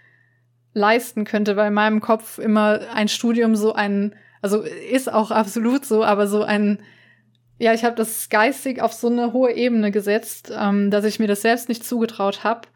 leisten 0.74 1.24
könnte, 1.24 1.56
weil 1.56 1.70
in 1.70 1.74
meinem 1.74 2.02
Kopf 2.02 2.40
immer 2.40 2.82
ein 2.94 3.08
Studium 3.08 3.56
so 3.56 3.74
ein, 3.74 4.16
also 4.42 4.62
ist 4.62 5.12
auch 5.12 5.32
absolut 5.32 5.86
so, 5.86 6.04
aber 6.04 6.28
so 6.28 6.44
ein, 6.44 6.80
ja, 7.58 7.74
ich 7.74 7.86
habe 7.86 7.96
das 7.96 8.28
geistig 8.28 8.82
auf 8.82 8.92
so 8.92 9.08
eine 9.08 9.32
hohe 9.32 9.54
Ebene 9.54 9.90
gesetzt, 9.90 10.52
ähm, 10.56 10.92
dass 10.92 11.06
ich 11.06 11.20
mir 11.20 11.28
das 11.28 11.42
selbst 11.42 11.70
nicht 11.70 11.86
zugetraut 11.86 12.44
habe. 12.44 12.68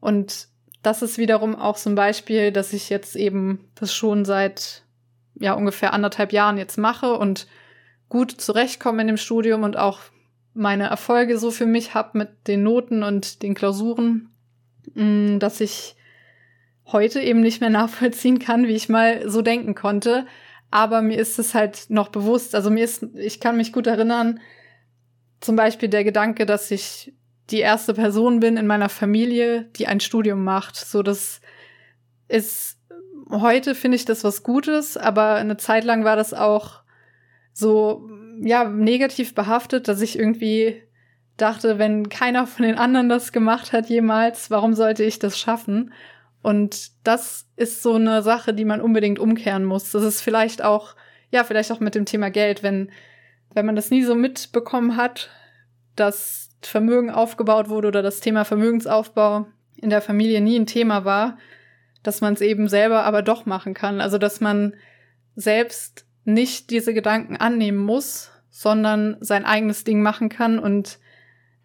Und 0.00 0.46
das 0.82 1.02
ist 1.02 1.18
wiederum 1.18 1.56
auch 1.56 1.76
so 1.76 1.90
ein 1.90 1.96
Beispiel, 1.96 2.52
dass 2.52 2.72
ich 2.72 2.90
jetzt 2.90 3.16
eben 3.16 3.68
das 3.74 3.92
schon 3.92 4.24
seit 4.24 4.84
ja 5.34 5.54
ungefähr 5.54 5.92
anderthalb 5.92 6.32
Jahren 6.32 6.58
jetzt 6.58 6.78
mache 6.78 7.14
und 7.14 7.48
gut 8.12 8.30
zurechtkomme 8.30 9.00
in 9.00 9.06
dem 9.06 9.16
Studium 9.16 9.62
und 9.62 9.78
auch 9.78 10.00
meine 10.52 10.84
Erfolge 10.84 11.38
so 11.38 11.50
für 11.50 11.64
mich 11.64 11.94
habe 11.94 12.18
mit 12.18 12.46
den 12.46 12.62
Noten 12.62 13.02
und 13.02 13.42
den 13.42 13.54
Klausuren, 13.54 14.28
mm, 14.92 15.38
dass 15.38 15.62
ich 15.62 15.96
heute 16.84 17.22
eben 17.22 17.40
nicht 17.40 17.62
mehr 17.62 17.70
nachvollziehen 17.80 18.38
kann, 18.38 18.68
wie 18.68 18.76
ich 18.76 18.90
mal 18.90 19.30
so 19.30 19.40
denken 19.40 19.74
konnte. 19.74 20.26
Aber 20.70 21.00
mir 21.00 21.18
ist 21.18 21.38
es 21.38 21.54
halt 21.54 21.86
noch 21.88 22.08
bewusst. 22.08 22.54
Also 22.54 22.68
mir 22.68 22.84
ist, 22.84 23.02
ich 23.14 23.40
kann 23.40 23.56
mich 23.56 23.72
gut 23.72 23.86
erinnern, 23.86 24.40
zum 25.40 25.56
Beispiel 25.56 25.88
der 25.88 26.04
Gedanke, 26.04 26.44
dass 26.44 26.70
ich 26.70 27.14
die 27.48 27.60
erste 27.60 27.94
Person 27.94 28.40
bin 28.40 28.58
in 28.58 28.66
meiner 28.66 28.90
Familie, 28.90 29.70
die 29.76 29.86
ein 29.86 30.00
Studium 30.00 30.44
macht. 30.44 30.76
So, 30.76 31.02
das 31.02 31.40
ist 32.28 32.76
heute 33.30 33.74
finde 33.74 33.96
ich 33.96 34.04
das 34.04 34.22
was 34.22 34.42
Gutes, 34.42 34.98
aber 34.98 35.36
eine 35.36 35.56
Zeit 35.56 35.84
lang 35.84 36.04
war 36.04 36.16
das 36.16 36.34
auch 36.34 36.81
so, 37.52 38.08
ja, 38.40 38.64
negativ 38.64 39.34
behaftet, 39.34 39.88
dass 39.88 40.00
ich 40.00 40.18
irgendwie 40.18 40.82
dachte, 41.36 41.78
wenn 41.78 42.08
keiner 42.08 42.46
von 42.46 42.64
den 42.64 42.78
anderen 42.78 43.08
das 43.08 43.32
gemacht 43.32 43.72
hat 43.72 43.88
jemals, 43.88 44.50
warum 44.50 44.74
sollte 44.74 45.04
ich 45.04 45.18
das 45.18 45.38
schaffen? 45.38 45.92
Und 46.42 46.90
das 47.04 47.46
ist 47.56 47.82
so 47.82 47.94
eine 47.94 48.22
Sache, 48.22 48.52
die 48.52 48.64
man 48.64 48.80
unbedingt 48.80 49.18
umkehren 49.18 49.64
muss. 49.64 49.92
Das 49.92 50.02
ist 50.02 50.20
vielleicht 50.20 50.62
auch, 50.62 50.96
ja, 51.30 51.44
vielleicht 51.44 51.70
auch 51.72 51.80
mit 51.80 51.94
dem 51.94 52.04
Thema 52.04 52.30
Geld, 52.30 52.62
wenn, 52.62 52.90
wenn 53.54 53.66
man 53.66 53.76
das 53.76 53.90
nie 53.90 54.02
so 54.02 54.14
mitbekommen 54.14 54.96
hat, 54.96 55.30
dass 55.94 56.50
Vermögen 56.62 57.10
aufgebaut 57.10 57.68
wurde 57.68 57.88
oder 57.88 58.02
das 58.02 58.20
Thema 58.20 58.44
Vermögensaufbau 58.44 59.46
in 59.76 59.90
der 59.90 60.02
Familie 60.02 60.40
nie 60.40 60.58
ein 60.58 60.66
Thema 60.66 61.04
war, 61.04 61.38
dass 62.02 62.20
man 62.20 62.34
es 62.34 62.40
eben 62.40 62.68
selber 62.68 63.04
aber 63.04 63.22
doch 63.22 63.46
machen 63.46 63.74
kann. 63.74 64.00
Also 64.00 64.18
dass 64.18 64.40
man 64.40 64.74
selbst 65.34 66.06
nicht 66.24 66.70
diese 66.70 66.94
Gedanken 66.94 67.36
annehmen 67.36 67.78
muss, 67.78 68.30
sondern 68.50 69.16
sein 69.20 69.44
eigenes 69.44 69.84
Ding 69.84 70.02
machen 70.02 70.28
kann 70.28 70.58
und 70.58 70.98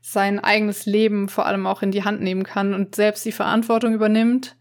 sein 0.01 0.39
eigenes 0.39 0.85
Leben 0.85 1.27
vor 1.27 1.45
allem 1.45 1.67
auch 1.67 1.81
in 1.81 1.91
die 1.91 2.03
Hand 2.03 2.21
nehmen 2.21 2.43
kann 2.43 2.73
und 2.73 2.95
selbst 2.95 3.25
die 3.25 3.31
Verantwortung 3.31 3.93
übernimmt 3.93 4.55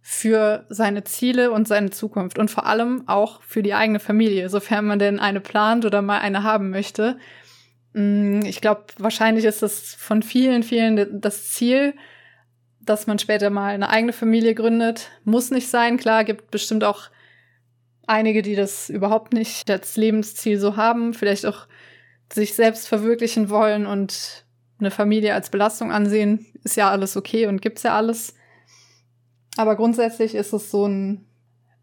für 0.00 0.64
seine 0.68 1.02
Ziele 1.02 1.50
und 1.50 1.66
seine 1.66 1.90
Zukunft 1.90 2.38
und 2.38 2.48
vor 2.52 2.66
allem 2.66 3.08
auch 3.08 3.42
für 3.42 3.64
die 3.64 3.74
eigene 3.74 3.98
Familie, 3.98 4.48
sofern 4.48 4.86
man 4.86 5.00
denn 5.00 5.18
eine 5.18 5.40
plant 5.40 5.84
oder 5.84 6.02
mal 6.02 6.20
eine 6.20 6.44
haben 6.44 6.70
möchte. 6.70 7.18
Mm, 7.92 8.42
ich 8.44 8.60
glaube, 8.60 8.84
wahrscheinlich 8.98 9.44
ist 9.44 9.62
das 9.62 9.96
von 9.96 10.22
vielen, 10.22 10.62
vielen 10.62 11.20
das 11.20 11.50
Ziel, 11.50 11.94
dass 12.80 13.08
man 13.08 13.18
später 13.18 13.50
mal 13.50 13.74
eine 13.74 13.90
eigene 13.90 14.12
Familie 14.12 14.54
gründet. 14.54 15.10
Muss 15.24 15.50
nicht 15.50 15.68
sein, 15.68 15.96
klar, 15.96 16.22
gibt 16.22 16.52
bestimmt 16.52 16.84
auch 16.84 17.10
einige, 18.06 18.42
die 18.42 18.54
das 18.54 18.88
überhaupt 18.88 19.32
nicht 19.32 19.70
als 19.70 19.96
Lebensziel 19.96 20.58
so 20.58 20.76
haben, 20.76 21.14
vielleicht 21.14 21.46
auch 21.46 21.66
sich 22.32 22.54
selbst 22.54 22.88
verwirklichen 22.88 23.50
wollen 23.50 23.86
und 23.86 24.44
eine 24.78 24.90
Familie 24.90 25.34
als 25.34 25.50
Belastung 25.50 25.92
ansehen, 25.92 26.46
ist 26.64 26.76
ja 26.76 26.90
alles 26.90 27.16
okay 27.16 27.46
und 27.46 27.62
gibt's 27.62 27.82
ja 27.82 27.96
alles. 27.96 28.34
Aber 29.56 29.76
grundsätzlich 29.76 30.34
ist 30.34 30.52
es 30.52 30.70
so 30.70 30.86
ein 30.86 31.26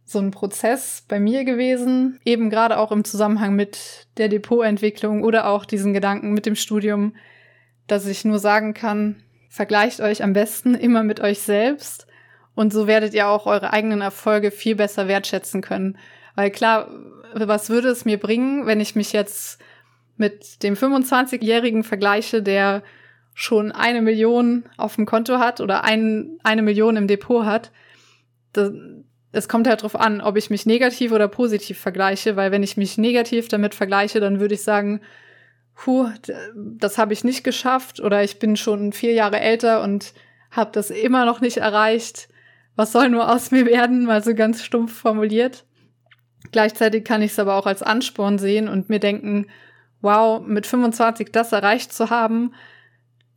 so 0.06 0.20
ein 0.20 0.32
Prozess 0.32 1.04
bei 1.08 1.20
mir 1.20 1.46
gewesen, 1.46 2.20
eben 2.26 2.50
gerade 2.50 2.78
auch 2.78 2.92
im 2.92 3.06
Zusammenhang 3.06 3.56
mit 3.56 4.08
der 4.18 4.28
Depotentwicklung 4.28 5.24
oder 5.24 5.48
auch 5.48 5.66
diesen 5.66 5.94
Gedanken 5.94 6.34
mit 6.34 6.46
dem 6.46 6.56
Studium, 6.56 7.16
dass 7.88 8.06
ich 8.06 8.26
nur 8.26 8.40
sagen 8.40 8.74
kann, 8.74 9.24
vergleicht 9.50 10.02
euch 10.02 10.22
am 10.22 10.34
besten 10.34 10.76
immer 10.76 11.04
mit 11.04 11.20
euch 11.20 11.40
selbst 11.40 12.08
und 12.56 12.72
so 12.72 12.88
werdet 12.88 13.14
ihr 13.14 13.28
auch 13.28 13.46
eure 13.46 13.74
eigenen 13.74 14.02
Erfolge 14.02 14.52
viel 14.52 14.76
besser 14.76 15.08
wertschätzen 15.08 15.62
können. 15.62 15.98
Weil 16.36 16.52
klar, 16.52 16.90
was 17.34 17.70
würde 17.70 17.90
es 17.90 18.06
mir 18.06 18.20
bringen, 18.20 18.66
wenn 18.66 18.80
ich 18.80 18.96
mich 18.96 19.12
jetzt 19.14 19.60
mit 20.18 20.62
dem 20.64 20.76
25-Jährigen 20.76 21.84
vergleiche, 21.84 22.44
der 22.44 22.84
schon 23.34 23.72
eine 23.72 24.02
Million 24.02 24.64
auf 24.78 24.96
dem 24.96 25.06
Konto 25.06 25.40
hat 25.40 25.60
oder 25.60 25.84
ein, 25.84 26.38
eine 26.44 26.62
Million 26.62 26.96
im 26.96 27.08
Depot 27.08 27.46
hat? 27.46 27.72
Das, 28.54 28.72
es 29.32 29.50
kommt 29.50 29.68
halt 29.68 29.82
drauf 29.82 30.00
an, 30.00 30.22
ob 30.22 30.38
ich 30.38 30.52
mich 30.52 30.68
negativ 30.68 31.12
oder 31.12 31.28
positiv 31.28 31.80
vergleiche, 31.80 32.36
weil 32.36 32.52
wenn 32.52 32.62
ich 32.62 32.78
mich 32.78 33.00
negativ 33.00 33.48
damit 33.48 33.74
vergleiche, 33.74 34.20
dann 34.20 34.40
würde 34.40 34.54
ich 34.54 34.62
sagen, 34.62 35.02
puh, 35.74 36.08
das 36.56 37.00
habe 37.00 37.14
ich 37.14 37.24
nicht 37.24 37.44
geschafft 37.44 38.00
oder 38.00 38.24
ich 38.24 38.38
bin 38.38 38.56
schon 38.56 38.94
vier 38.94 39.14
Jahre 39.14 39.40
älter 39.40 39.82
und 39.82 40.14
habe 40.52 40.72
das 40.72 40.92
immer 40.92 41.26
noch 41.26 41.42
nicht 41.42 41.58
erreicht. 41.58 42.30
Was 42.76 42.92
soll 42.92 43.10
nur 43.10 43.32
aus 43.32 43.52
mir 43.52 43.66
werden, 43.66 44.06
mal 44.06 44.24
so 44.24 44.34
ganz 44.34 44.64
stumpf 44.64 44.94
formuliert. 44.94 45.66
Gleichzeitig 46.52 47.04
kann 47.04 47.22
ich 47.22 47.32
es 47.32 47.40
aber 47.40 47.56
auch 47.56 47.66
als 47.66 47.84
Ansporn 47.84 48.38
sehen 48.38 48.68
und 48.68 48.90
mir 48.90 49.00
denken, 49.00 49.48
wow, 50.02 50.46
mit 50.46 50.68
25 50.68 51.32
das 51.32 51.52
erreicht 51.52 51.94
zu 51.94 52.10
haben, 52.10 52.54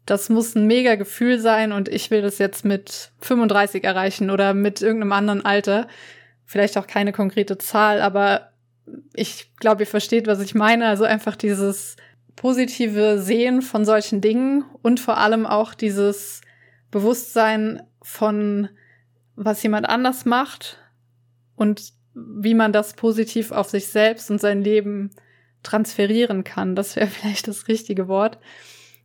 das 0.06 0.28
muss 0.28 0.54
ein 0.54 0.66
mega 0.66 0.94
Gefühl 0.94 1.40
sein 1.40 1.72
und 1.72 1.88
ich 1.88 2.10
will 2.10 2.22
das 2.22 2.38
jetzt 2.38 2.64
mit 2.64 3.10
35 3.20 3.84
erreichen 3.84 4.30
oder 4.30 4.54
mit 4.54 4.80
irgendeinem 4.80 5.12
anderen 5.12 5.44
Alter. 5.44 5.88
Vielleicht 6.44 6.78
auch 6.78 6.86
keine 6.86 7.12
konkrete 7.12 7.58
Zahl, 7.58 8.00
aber 8.00 8.52
ich 9.14 9.50
glaube, 9.56 9.82
ihr 9.82 9.88
versteht, 9.88 10.28
was 10.28 10.40
ich 10.40 10.54
meine. 10.54 10.86
Also 10.86 11.04
einfach 11.04 11.34
dieses 11.34 11.96
positive 12.36 13.18
Sehen 13.18 13.62
von 13.62 13.84
solchen 13.84 14.20
Dingen 14.20 14.64
und 14.82 15.00
vor 15.00 15.18
allem 15.18 15.44
auch 15.44 15.74
dieses 15.74 16.40
Bewusstsein 16.92 17.82
von, 18.00 18.68
was 19.36 19.62
jemand 19.62 19.88
anders 19.88 20.24
macht 20.24 20.78
und 21.54 21.92
wie 22.14 22.54
man 22.54 22.72
das 22.72 22.94
positiv 22.94 23.52
auf 23.52 23.68
sich 23.68 23.88
selbst 23.88 24.30
und 24.30 24.40
sein 24.40 24.62
Leben 24.62 25.10
transferieren 25.62 26.44
kann. 26.44 26.74
Das 26.74 26.96
wäre 26.96 27.06
vielleicht 27.06 27.46
das 27.48 27.68
richtige 27.68 28.08
Wort. 28.08 28.38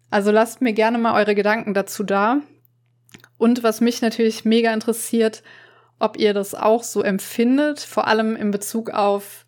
Also 0.09 0.31
lasst 0.31 0.61
mir 0.61 0.73
gerne 0.73 0.97
mal 0.97 1.13
eure 1.13 1.35
Gedanken 1.35 1.73
dazu 1.73 2.03
da. 2.03 2.41
Und 3.37 3.63
was 3.63 3.81
mich 3.81 4.01
natürlich 4.01 4.45
mega 4.45 4.73
interessiert, 4.73 5.43
ob 5.99 6.17
ihr 6.17 6.33
das 6.33 6.55
auch 6.55 6.83
so 6.83 7.01
empfindet, 7.01 7.79
vor 7.79 8.07
allem 8.07 8.35
in 8.35 8.51
Bezug 8.51 8.89
auf 8.89 9.45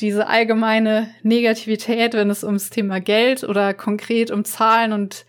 diese 0.00 0.26
allgemeine 0.26 1.08
Negativität, 1.22 2.14
wenn 2.14 2.28
es 2.30 2.44
ums 2.44 2.70
Thema 2.70 3.00
Geld 3.00 3.44
oder 3.44 3.72
konkret 3.72 4.30
um 4.30 4.44
Zahlen 4.44 4.92
und 4.92 5.24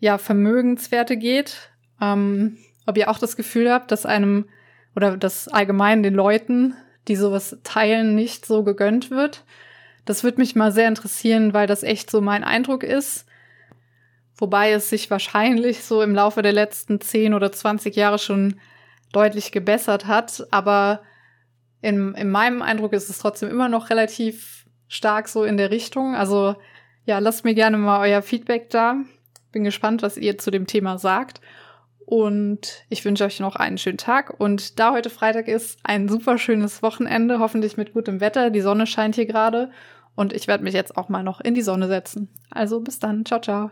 ja, 0.00 0.18
Vermögenswerte 0.18 1.16
geht. 1.16 1.70
Ähm, 2.00 2.56
ob 2.88 2.96
ihr 2.96 3.10
auch 3.10 3.18
das 3.18 3.36
Gefühl 3.36 3.70
habt, 3.70 3.92
dass 3.92 4.06
einem 4.06 4.48
oder 4.96 5.18
dass 5.18 5.46
allgemein 5.46 6.02
den 6.02 6.14
Leuten, 6.14 6.74
die 7.06 7.16
sowas 7.16 7.58
teilen, 7.62 8.14
nicht 8.14 8.46
so 8.46 8.64
gegönnt 8.64 9.10
wird. 9.10 9.44
Das 10.06 10.24
würde 10.24 10.40
mich 10.40 10.56
mal 10.56 10.72
sehr 10.72 10.88
interessieren, 10.88 11.52
weil 11.52 11.66
das 11.66 11.82
echt 11.82 12.10
so 12.10 12.22
mein 12.22 12.44
Eindruck 12.44 12.82
ist. 12.82 13.26
Wobei 14.36 14.72
es 14.72 14.88
sich 14.88 15.10
wahrscheinlich 15.10 15.84
so 15.84 16.00
im 16.00 16.14
Laufe 16.14 16.40
der 16.40 16.54
letzten 16.54 16.98
10 16.98 17.34
oder 17.34 17.52
20 17.52 17.94
Jahre 17.94 18.18
schon 18.18 18.58
deutlich 19.12 19.52
gebessert 19.52 20.06
hat. 20.06 20.46
Aber 20.50 21.02
in, 21.82 22.14
in 22.14 22.30
meinem 22.30 22.62
Eindruck 22.62 22.94
ist 22.94 23.10
es 23.10 23.18
trotzdem 23.18 23.50
immer 23.50 23.68
noch 23.68 23.90
relativ 23.90 24.64
stark 24.88 25.28
so 25.28 25.44
in 25.44 25.58
der 25.58 25.70
Richtung. 25.70 26.14
Also 26.16 26.56
ja, 27.04 27.18
lasst 27.18 27.44
mir 27.44 27.54
gerne 27.54 27.76
mal 27.76 28.00
euer 28.00 28.22
Feedback 28.22 28.70
da. 28.70 28.96
Bin 29.52 29.64
gespannt, 29.64 30.00
was 30.00 30.16
ihr 30.16 30.38
zu 30.38 30.50
dem 30.50 30.66
Thema 30.66 30.96
sagt. 30.96 31.42
Und 32.08 32.86
ich 32.88 33.04
wünsche 33.04 33.26
euch 33.26 33.38
noch 33.38 33.54
einen 33.54 33.76
schönen 33.76 33.98
Tag. 33.98 34.40
Und 34.40 34.78
da 34.78 34.92
heute 34.92 35.10
Freitag 35.10 35.46
ist, 35.46 35.78
ein 35.82 36.08
super 36.08 36.38
schönes 36.38 36.82
Wochenende, 36.82 37.38
hoffentlich 37.38 37.76
mit 37.76 37.92
gutem 37.92 38.22
Wetter. 38.22 38.48
Die 38.48 38.62
Sonne 38.62 38.86
scheint 38.86 39.16
hier 39.16 39.26
gerade. 39.26 39.70
Und 40.14 40.32
ich 40.32 40.46
werde 40.46 40.64
mich 40.64 40.72
jetzt 40.72 40.96
auch 40.96 41.10
mal 41.10 41.22
noch 41.22 41.38
in 41.38 41.52
die 41.52 41.60
Sonne 41.60 41.86
setzen. 41.86 42.30
Also 42.50 42.80
bis 42.80 42.98
dann. 42.98 43.26
Ciao, 43.26 43.42
ciao. 43.42 43.70